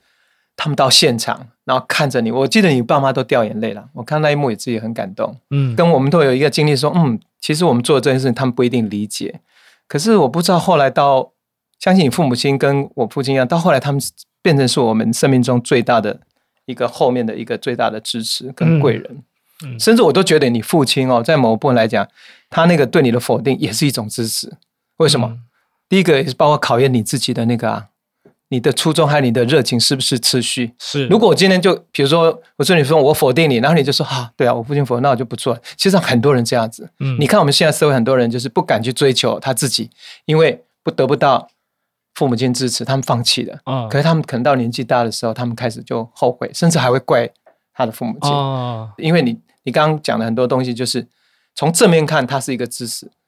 [0.58, 3.88] 他们到现场，然后看着你，我记得你爸妈都掉眼泪了。
[3.94, 5.34] 我看那一幕也自己很感动。
[5.52, 9.40] 嗯，跟我们都有一个经历，说，嗯，其实我们做的这件事情，他们不一定理解。
[9.88, 11.32] 可是我不知道后来到，
[11.80, 14.02] 相信你父母亲跟我父亲一样，到后来他们
[14.42, 16.20] 变成是我们生命中最大的
[16.66, 19.24] 一个后面的一个最大的支持跟贵人。
[19.64, 22.08] 嗯，甚至我都觉得你父亲哦，在某部分来讲，
[22.50, 24.52] 他那个对你的否定也是一种支持。
[24.98, 25.38] 为什么？
[25.88, 27.86] 第一个也是包括考验你自己的那个啊。
[28.50, 30.74] 你的初衷还有你的热情是不是持续？
[30.80, 31.06] 是。
[31.08, 35.62] 如果我今天就比如说，我说你说我否定你，然后你就说啊，对啊，我父亲否，那我就不做了。
[35.76, 36.90] 其实很多人这样子。
[37.00, 37.18] 嗯。
[37.20, 39.90] 你看我们现在社会很多人就是不敢去追求他自己，
[40.26, 41.50] 因为不得不到
[42.16, 43.60] 父母亲支持，他们放弃了。
[43.66, 43.88] 啊。
[43.90, 47.30] 可是他们可能到年纪大的时候，他们开始就后悔，甚至还会怪
[47.74, 48.32] 他的父母亲。
[48.32, 48.90] 哦。
[48.98, 51.06] 因为你你刚刚讲的很多东西，就是
[51.54, 52.88] 从正面看，它是一个支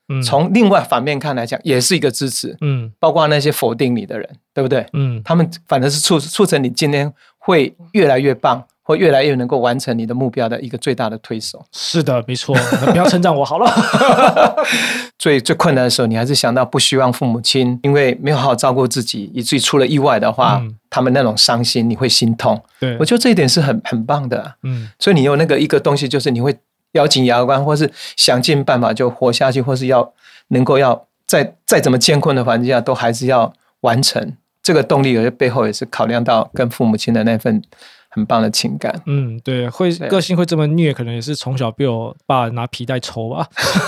[0.09, 0.23] 持。
[0.23, 2.57] 从另外反面看来讲，也是一个支持。
[2.61, 4.85] 嗯，包括那些否定你的人，对不对？
[4.93, 11.63] 嗯，他们反正是促促成你今天会越来越棒，会越来越能够完成你的目标的一个最大的推手。
[11.71, 12.55] 是的，没错。
[12.91, 13.69] 不要称赞我好了。
[15.19, 22.61] 最最困难的时候，你还是想到不希望父母亲因为没有好好照顾自己，以至于出了意外的话，他们那种伤心，你会心痛。
[22.79, 24.55] 对，我觉得这一点是很很棒的。
[24.63, 26.55] 嗯，所以你有那个一个东西，就是你会
[26.93, 30.13] 咬紧牙关，或是想尽办法就活下去，或是要
[30.49, 34.35] 能够要再再怎么艰困的环境下，都还是要完成。
[34.61, 37.61] 这个动力有些背后也是考量到跟父母亲的那份。
[38.11, 43.47] 很棒的情感，嗯，对，会个性会这么虐，可能也是从小被我爸拿皮带抽吧。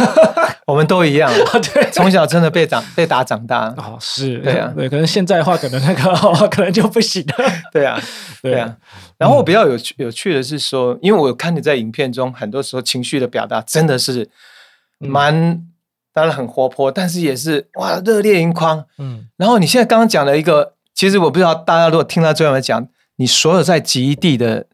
[0.68, 1.30] 我们都一样，
[1.74, 3.74] 对，从小真的被长被打长大。
[3.78, 7.36] 哦，是，对啊，对，可能现在的话，可能那个 可能就不行了。
[7.74, 8.00] 对啊，
[8.44, 8.78] 对啊。
[9.18, 14.30] 然后我比较有趣有趣的是说，因为我看你在影片中，很多时候情绪的表达真的是
[15.00, 15.64] 蛮，
[16.14, 18.86] 当然很活泼，但是也是哇热烈盈眶。
[19.00, 22.88] 嗯，然后你现在刚刚讲了一个，其实我不知道大家如果听到最后讲。
[23.22, 24.66] 你所有在极地的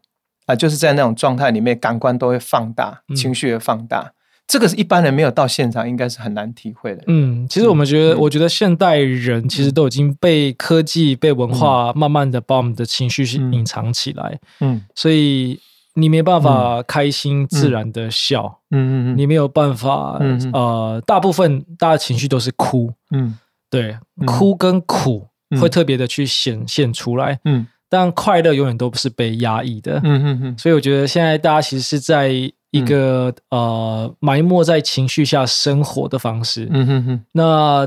[0.46, 4.12] 啊，就是在那种状态里面，感官都会放大，情绪也放大。
[4.46, 7.04] 这个是一般人没有到现场，应该是很难体会的。
[7.08, 14.38] 嗯，其实我们觉得，我觉得现代人其实都已经被科技、被文化慢慢的把我们的情绪是隐藏起来。
[14.60, 15.60] 嗯，所以
[15.92, 18.60] 你没办法开心自然的笑。
[18.70, 20.16] 嗯嗯嗯，你没有办法。
[20.20, 22.90] 嗯呃，大部分大家情绪都是哭。
[23.10, 23.36] 嗯，
[23.68, 25.28] 对，哭跟苦
[25.60, 27.38] 会特别的去显现出来。
[27.44, 27.66] 嗯。
[27.88, 30.58] 但快乐永远都不是被压抑的，嗯嗯嗯。
[30.58, 32.28] 所以我觉得现在大家其实是在
[32.70, 37.20] 一个呃埋没在情绪下生活的方式，嗯哼哼。
[37.32, 37.86] 那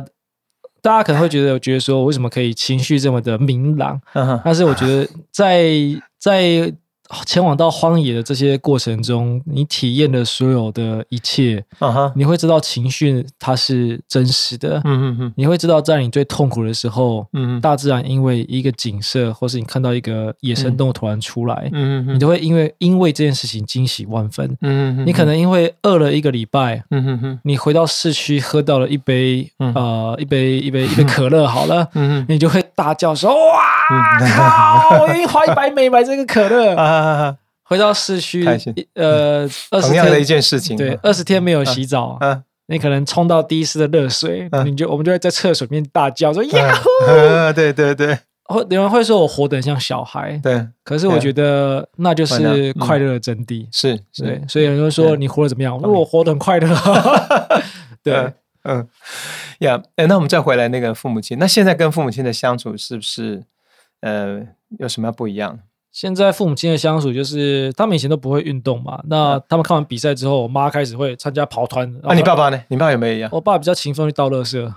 [0.82, 4.02] 大家可能会觉得，觉得说为什么可以情绪这么的明朗？
[4.44, 5.70] 但是我觉得在
[6.20, 6.74] 在。
[7.26, 11.64] 前往到荒野的这些过程中，你体验的所有的一切，
[12.16, 14.82] 你会知道情绪它是真实的。
[14.86, 24.46] 嗯嗯嗯，你会知道在你最痛苦的时候，嗯大自然因为一个景色，或是你看到一个野生动物突然出来，嗯嗯你都会因为因为这件事情惊喜万分。
[24.62, 33.62] 嗯嗯你可能因为饿了一个礼拜，嗯你回到市区喝到了一杯呃一杯一杯一杯可乐，好了，嗯嗯，你就会大叫说哇
[34.20, 35.02] 靠！
[35.02, 36.76] 我愿意花一百美买这个可乐。
[37.64, 38.46] 回到市区，
[38.96, 46.90] 呃，同样的一件事情，对，二十天没有洗澡，嗯，你可能冲到第一次的热水，你就我们就会在厕所里面大叫说呀呼，
[47.56, 55.74] 对对对，会有人会说我活得像小孩，对，可是我觉得那就是快乐的真谛，是，对，所以有人说你活得怎么样？
[55.78, 56.68] 我说我活得很快乐，
[58.04, 58.34] 对，
[58.64, 58.86] 嗯，
[59.60, 63.44] 呀，哎，那我们再回来那个父母亲，那现在跟父母亲的相处是不是
[64.02, 64.42] 呃
[64.78, 65.58] 有什么不一样？
[65.92, 69.02] 现在父母亲的相处就是，他们以前都不会运动嘛。
[69.10, 71.94] 那他们看完比赛之后，我妈开始会参加跑团。
[72.04, 72.58] 那你爸爸呢？
[72.70, 73.30] 你爸有没有一样？
[73.34, 74.52] 我爸比较勤奋，去倒垃圾，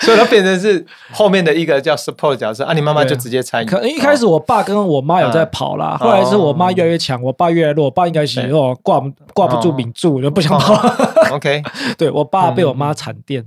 [0.00, 2.64] 所以他变成是后面的一个叫 support 角色。
[2.64, 3.66] 啊，你妈妈就直接参与。
[3.66, 7.86] 可能一开始我爸跟我妈有在跑啦，后来是我妈越来越强，我爸越来越弱。
[7.86, 9.00] 我爸应该是哦挂
[9.32, 10.74] 挂不住名柱，就不想跑。
[11.34, 11.62] OK，
[11.96, 13.46] 对我爸被我妈惨电。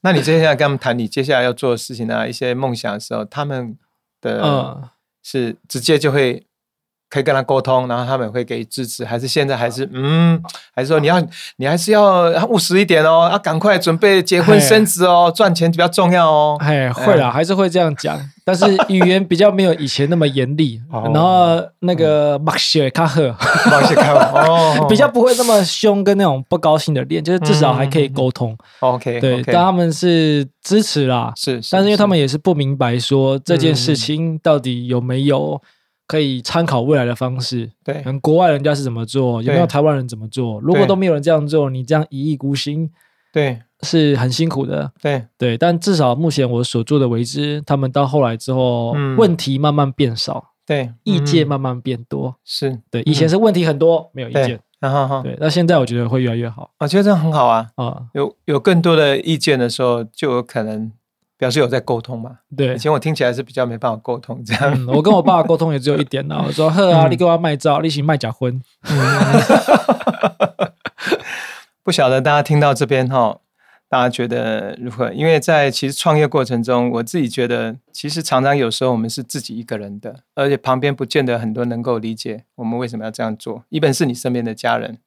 [0.00, 2.26] 那你接下来跟他们谈你接下来要做的事情啊？
[2.26, 3.76] 一些梦想的时候，他们。
[4.20, 4.90] 的，
[5.22, 6.46] 是直接就会
[7.10, 10.40] 可以跟他沟通，然后他们会给支持，还是现在还是嗯，
[10.72, 11.20] 还是说你要
[11.56, 16.56] 你还是要务实一点哦，要赶快准备结婚生子哦，赚钱比较重要哦。
[16.60, 20.80] 哎，会啦，还是会这样讲，但是语言比较没有以前那么严厉，
[21.12, 23.34] 然后那个马歇卡赫，
[23.68, 28.56] 马歇卡赫哦， 比较不会那么凶，跟那种不高兴的练，就是至少还可以沟通。
[28.78, 35.60] OK，对，但他们是支持啦，是，但是因为他们也是不明白说这件事情到底有没有。
[36.10, 40.60] 可以参考未来的方式，对，可能国外人家是怎么做，有没有台湾人怎么做？
[40.60, 42.90] 如果都没有人这样做，你这样一意孤行，
[43.32, 44.90] 对，是很辛苦的。
[45.00, 45.24] 对。
[45.38, 52.80] 对，但至少目前我所做的为之，他们到后来之后，问题慢慢变少，对，意见慢慢变多，是。
[52.90, 60.90] 对，以前是问题很多，没有意见，然后对，那现在我觉得会越来越好，我觉得这样很好啊，啊，有有更多的意见的时候，就有可能。
[61.40, 62.40] 表示有在沟通嘛？
[62.54, 64.86] 对，以前我听起来是比较没办法沟通这样。
[64.88, 68.60] 我跟我爸沟通也只有一点呢， 我说：“呵啊，你给我卖照，你行卖假婚。
[71.82, 73.38] ”不晓得大家听到这边哈，
[73.88, 75.10] 大家觉得如何？
[75.14, 83.64] 因为在其实创业过程中，我自己觉得，其实常常有时候我们是自己一个人的，而且旁边不见得很多能够理解我们为什么要这样做。
[83.70, 84.98] 一本是你身边的家人。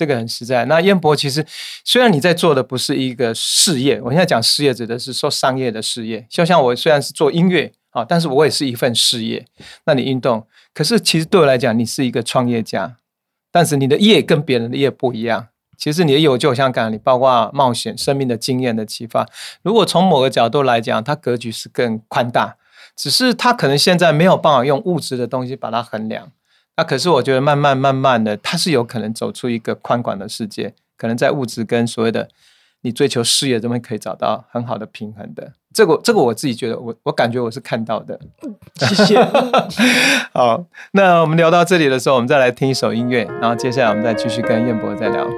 [0.00, 0.64] 这个很实在。
[0.64, 1.44] 那燕博其实
[1.84, 6.26] 虽然你在做的不是一个事业，我现在讲事业指的是说商业的事业。
[6.30, 9.44] 就像我虽然是做音乐啊，但是我也是一份事业。
[9.84, 12.96] 那你运动，可是其实对我来讲，你是一个创业家，
[13.52, 15.48] 但是你的业跟别人的业不一样。
[15.76, 19.28] 其实你的业就像刚刚你包括冒险、生命的经验的启发。
[19.60, 22.56] 如果从某个角度来讲，它格局是更宽大。
[22.96, 26.32] 只是他可能现在没有办法用物质的东西把它衡量。
[26.76, 32.28] 那可是我觉得慢慢慢慢的，他是有可能走出一个宽广的世界，可能在物质跟所谓的
[32.82, 35.52] 你追求事业这边可以找到很好的平衡的。
[35.74, 38.18] 这个这个我自己觉得，我我感觉我是看到的。
[38.78, 39.22] 谢谢。
[40.32, 45.28] 好，那我们聊到这里的时候，我们再来听一首音乐，然后接下来我们再继续跟燕博再聊。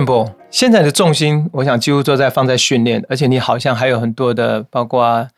[0.00, 5.28] 燕博，现在的重心，我想几乎都在放在训练，而且你好像还有很多的，包括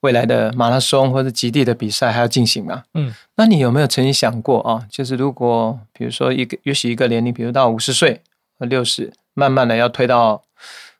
[0.00, 2.82] 未来的马拉松或者极地的比赛还要进行嘛？
[2.94, 4.84] 嗯，那你有没有曾经想过啊？
[4.90, 8.20] 就是如果比如说一个，也许一个年龄，比如到五十岁
[8.58, 10.42] 或六十，慢慢的要推到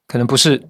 [0.06, 0.68] 可能不是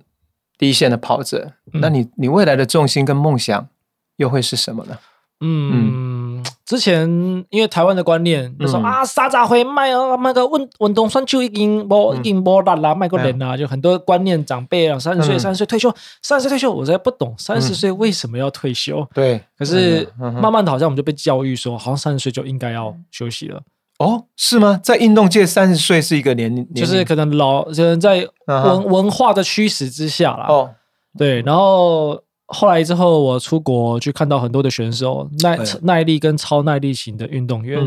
[0.56, 3.68] 第一线的跑者，那你你未来的重心跟梦想
[4.16, 4.98] 又会是什么呢？
[5.40, 7.08] 嗯，之前
[7.50, 19.06] 因为台湾的观念就说啊，沙扎会卖啊，卖个运运动算就已经无已经无力啦，卖个人啦，就很多观念长辈啊，三十岁三十岁退休，三十岁退休，我才不懂三十岁为什么要退休。
[19.14, 23.62] 对，可是慢慢的，好像我们就被教育说，好像三十岁就应该要休息了。
[24.00, 24.80] 哦，是吗？
[24.82, 30.46] 在运动界，三十岁是一个年龄，就是可能老，可能在文文化的驱使之下啦。
[30.48, 30.70] 哦，
[31.16, 32.20] 对，然后。
[32.50, 37.78] 后来之后，我出国去看到很多的选手，耐耐力跟超耐力型的运动员，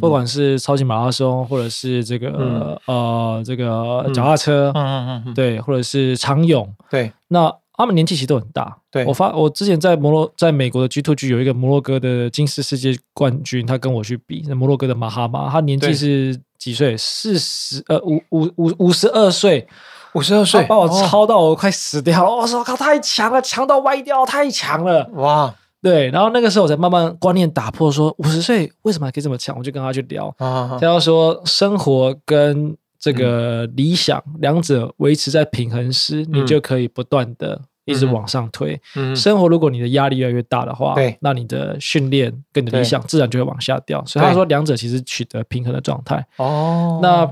[0.00, 8.76] 不管是超级马拉松，或者是这个呃这个脚踏车，嗯嗯嗯，对，或者是长泳，对，那他们年纪其实都很大。
[8.90, 9.04] 对。
[9.06, 16.94] 我发，我之前在摩洛，在美国的 G Two G 有一个摩洛哥的金丝世界冠军，他跟我去比，那摩洛哥的马哈马，他年纪是几岁？
[16.98, 19.66] 四十呃五五五五十二岁。
[20.14, 22.30] 五十二岁，把我超到我快死掉了！
[22.30, 25.08] 我说靠，太强了，强到歪掉，太强了！
[25.14, 29.56] 哇，对，然后那个时候我才慢慢观念打破，说五十岁为什么还可以这么强？
[29.56, 38.78] 我就跟他去聊，他要说生活跟这个理想两者维持在平衡时，你就可以不断的一直往上推。
[39.16, 44.04] 生活如果你的压力越来越大的话，对，那你的训练跟你的理想自然就会往下掉。
[44.04, 46.26] 所以他说两者其实取得平衡的状态。
[46.36, 47.28] 哦，那。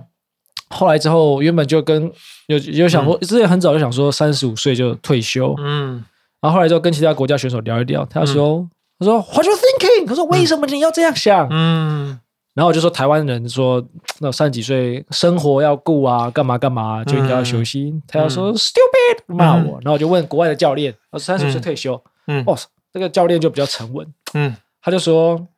[0.70, 2.10] 后来之后，原本就跟
[2.46, 5.54] 有有想过，之前很早就想说三十五岁就退休。
[5.58, 6.04] 嗯，
[6.40, 8.68] 然后后来就跟其他国家选手聊一聊，他说
[8.98, 10.06] ：“他说 What you thinking？
[10.06, 12.20] 他说为什么你要这样想？”嗯，
[12.54, 13.84] 然后我就说台湾人说
[14.20, 17.92] 那三十几岁生活要顾啊，干嘛干嘛就一定要休息。
[18.06, 19.80] 他要说 Stupid，骂我。
[19.82, 22.00] 然后我就问国外的教练，我三十五岁退休。
[22.28, 22.56] 嗯，哦，
[22.92, 24.06] 这个教练就比较沉稳。
[24.34, 25.48] 嗯，他就说：“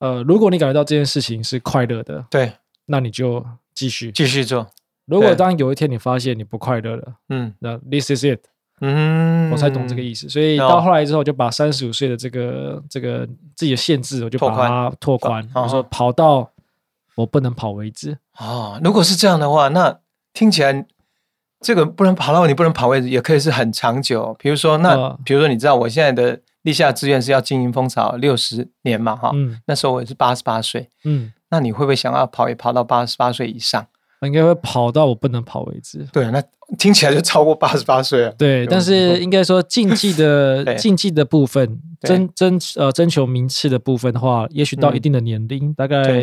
[0.00, 2.52] 呃，如果你感觉到这件事情是快乐的，对，
[2.86, 3.44] 那你就。”
[3.74, 4.66] 继续继续做。
[5.06, 8.38] 如果当有一天你发现你不快乐了，嗯，那 this is it，
[8.80, 10.28] 嗯，我才懂这个意思。
[10.28, 15.46] 所以到后来之后，就把三十五岁的这个这个自己的限制，我就把它拓宽。
[15.54, 16.48] 我说跑到
[17.16, 18.16] 我不能跑为止。
[18.38, 19.98] 哦，如果是这样的话，那
[20.32, 20.86] 听起来
[21.60, 24.34] 这个不能跑到你不能跑为止，也可以是很长久。
[24.38, 29.16] 比如说，那比如说，你知道我现在的立下志愿是要经营蜂巢六十年嘛？
[29.16, 31.32] 哈，嗯，那时候我也是八十八岁，嗯。
[31.52, 33.86] 那你会不会想要跑也跑到八十八岁以上？
[34.22, 36.06] 应该会跑到我不能跑为止。
[36.12, 36.40] 对，那
[36.78, 38.30] 听起来就超过八十八岁了。
[38.38, 46.22] 对，但是应该说竞技的 竞技的部分，争争呃争求名次的部分的话，也许到一定的年龄，大概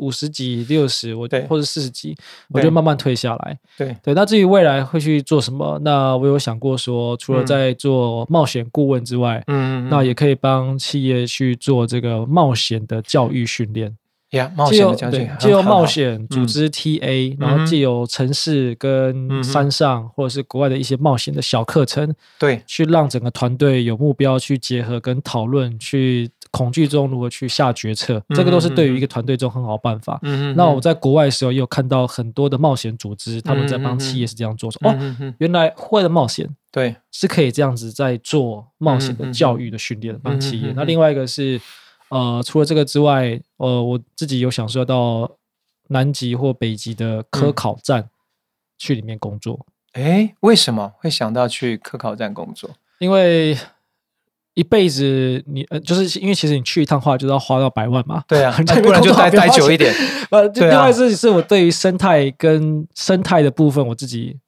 [0.00, 2.12] 五十几、六十，我或者四十几，
[2.50, 3.56] 我就慢慢退下来。
[3.78, 13.96] 对对，那至于未来会去做什么，那我有想过说，除了在做冒险顾问之外，嗯，那也可以帮企业去做这个冒险的教育训练。
[14.32, 30.18] 呀，冒险的交界，借由冒险组织 TA，然后借由城市跟山上或者是国外的一些冒险的小课程，对，去让整个团队有目标去结合跟讨论，去恐惧中如何去下决策，这个都是对于一个团队中很好办法。
[30.56, 36.96] 那我在国外的时候也有看到很多的冒险组织，他们在帮企业是这样做，说哦，原来户外的冒险对。
[37.10, 40.72] 是可以这样子在做冒险的教育的训练，帮企业。
[40.74, 41.60] 那另外一个是。
[42.12, 45.38] 呃，除了这个之外，呃，我自己有享受到
[45.88, 48.10] 南极或北极的科考站
[48.76, 49.64] 去里面工作。
[49.92, 52.68] 哎，为什么会想到去科考站工作？
[52.98, 53.56] 因为
[54.52, 58.22] 一辈子你呃，就是因为其实你去一趟话就要花到百万嘛。
[58.28, 58.54] 对啊，
[58.84, 59.94] 不然就待待久一点。
[60.30, 64.38] 呃，另外是是我对于生态跟生态的部分，我自己。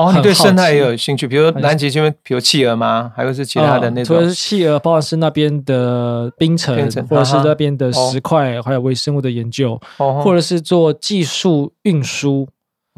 [0.00, 3.12] 哦，你对生态也有兴趣，比如南极这边，比如企鹅吗？
[3.14, 4.16] 还有是其他的那种？
[4.16, 6.74] 除了是企鹅，包括是那边的冰层，
[7.08, 12.48] 或者是那边的石块，还有微生物的研究，或者是做技术运输。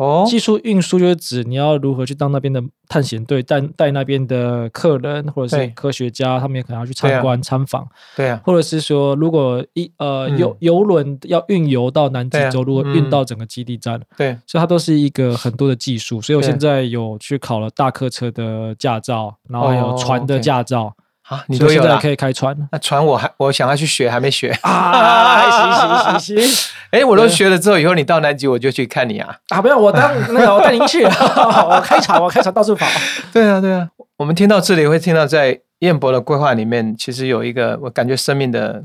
[0.03, 7.87] 哦，技术运输就是指你要如何去当那边的探险队，带带那边的客人或者是科学家，他们也可能要去参观参访。
[8.17, 16.21] 对啊，或者是说，如果一呃游游轮要运油到南极洲，如果运到整个基地站，对，所以它都是一个很多的技术。
[16.21, 20.95] 所以我现在有去考了大客车的驾照，然后还有船的驾照。
[21.29, 22.57] 啊，你都有了，可以开船。
[22.71, 25.51] 那船我还我想要去学，还没学啊。
[25.51, 29.37] 行行行行，哎，我都学了之后，以后你到南极我就去看你啊。
[29.49, 32.87] 啊，不用，我当那个我带您去， 我开船，我开船到处跑。
[33.33, 33.89] 对啊，对啊。
[34.19, 38.83] 我们听到这里会听到，在燕博的规划里面，其实有一个我感觉生命的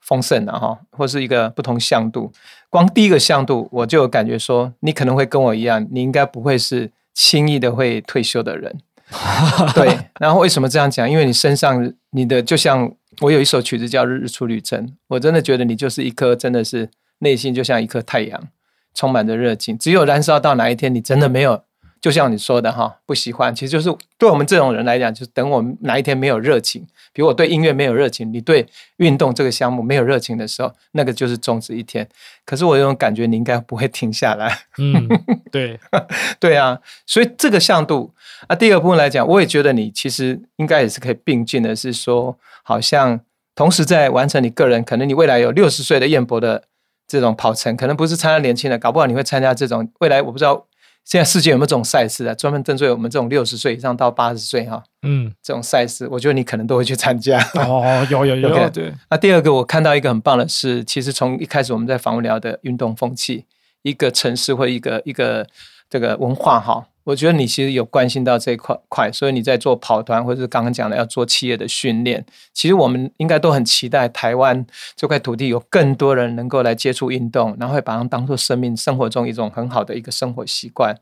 [0.00, 2.32] 丰盛啊，哈，或是一个不同向度。
[2.68, 8.78] 光第一个向度，我就有感觉说，你可能会跟我一样，你应该不会是轻易的会退休的人。
[9.74, 11.08] 对，然后为什么这样讲？
[11.08, 12.90] 因为你身上你的就像
[13.20, 18.48] 我有一首曲子叫《日日出旅程》，我真的觉得你就是一颗真的是内心就像一颗太阳，
[18.94, 19.76] 充满着热情。
[19.78, 21.62] 只有燃烧到哪一天，你真的没有。
[22.00, 23.88] 就像你说的哈，不喜欢，其实就是
[24.18, 28.66] 对我们这种人来讲，就是等我们哪一天没有热情，比如我对音乐没有热情，你对
[28.98, 32.06] 运动这个项目没有热情的时候，那个就是终止一天。
[32.44, 34.54] 可是我有种感觉，你应该不会停下来。
[34.76, 35.08] 嗯，
[35.50, 35.80] 对，
[36.38, 38.12] 对啊，所以这个向度
[38.46, 43.20] 啊，第二个部分来讲，我也觉得你其实应该也是可以并进的，是说好像
[43.54, 46.64] 同时在完成你个人，可能你未来有六十岁的燕博的
[47.06, 50.66] 这种跑程，可能不是参加年轻的，搞不好你会参加这种未来，我不知道。
[51.04, 52.32] 现在世界有没有这种赛事啊？
[52.32, 57.38] 专门针对我们这种六十岁以上到八十岁哈，嗯，这种赛事，我觉得你可能都会去参加。
[57.56, 58.90] 哦，有有有，对。
[59.10, 63.44] 那第二个，我看到一个很棒的是，其实从一开始我们在访问聊的运动风气，
[63.82, 65.46] 一个城市或一个一个
[65.90, 66.86] 这个文化哈。
[67.04, 72.24] 我觉得你其实有关心到这一块块，所以你在做跑团，或者是刚刚讲的要做企业的训练。
[72.52, 80.98] 其实我们应该都很期待台湾这块土地有更多人能够来接触运动，然后会把它当做生命生活中一种很好的一个生活习惯。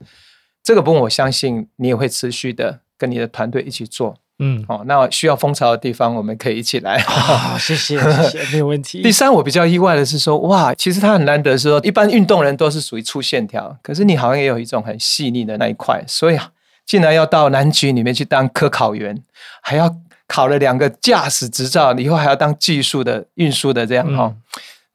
[0.62, 4.16] 这个部分我相信你也会持续的跟你的团队一起做。
[4.44, 6.98] 嗯，哦，那需要蜂巢的地方，我们可以一起来。
[6.98, 9.00] 好， 谢谢，谢谢，没有问题。
[9.00, 16.36] 第三，我比较意外的是说，哇，其实他很难得，是说一般运动人都是属于粗线条，可是你好像也有一种很细腻的那一块，所以
[16.84, 19.22] 竟然要到南极里面去当科考员，
[19.60, 19.94] 还要
[20.26, 24.34] 考了两个驾驶执照，以后还要当技术的运输的这样哈，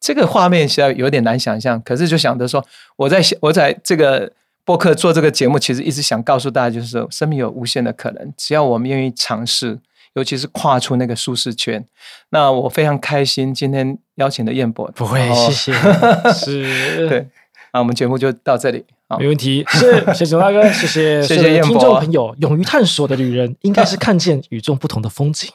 [0.02, 1.82] 这个画面实在有点难想象。
[1.84, 2.62] 可是就想着说，
[2.98, 4.30] 我在我在这个。
[4.68, 9.80] 播客做这个节目，其实一直想告诉大家，就是说，生命有无限的可能，只要我们愿意尝试，
[10.16, 11.86] 尤其是跨出那个舒适圈。
[12.32, 15.74] 那我非常开心，今天邀请的燕博，不会，谢谢，
[16.36, 17.30] 是，对，
[17.72, 18.84] 那我们节目就到这里，
[19.18, 25.50] 没问题，是，谢谢大哥，谢谢， 谢谢听众朋友，勇于探索的女人，应该是看见与众不同的风景。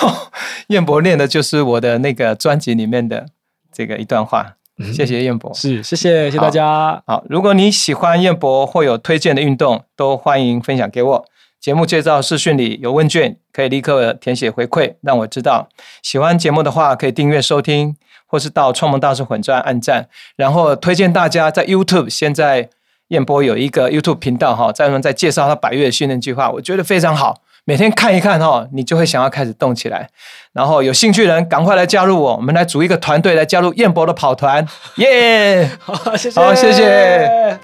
[0.68, 3.26] 燕博念的就是我的那个专辑里面的
[3.70, 4.56] 这个一段话。
[4.92, 7.02] 谢谢燕博，是谢谢谢谢大家。
[7.06, 11.24] 好，如果你喜欢燕博或有推荐的运动，都欢迎分享给我。
[11.60, 15.68] 节目介绍视讯里有问卷，可以立刻填写回馈，让我知道。
[16.02, 17.94] 喜欢节目的话，可以订阅收听，
[18.26, 20.08] 或是到创梦大师粉钻按赞。
[20.36, 22.70] 然后推荐大家在 YouTube，现在
[23.08, 27.42] 燕博有一个 YouTube 频道哈，在在介绍他百月训练计划，我觉得非常好。
[27.70, 30.08] 每天看一看哈，你就会想要开始动起来。
[30.52, 34.66] 然后有兴趣的人赶快来加入我，我们来组一个团队来加入燕博的跑团，
[34.96, 35.70] 耶！
[35.78, 37.60] 好，谢谢，好，谢谢。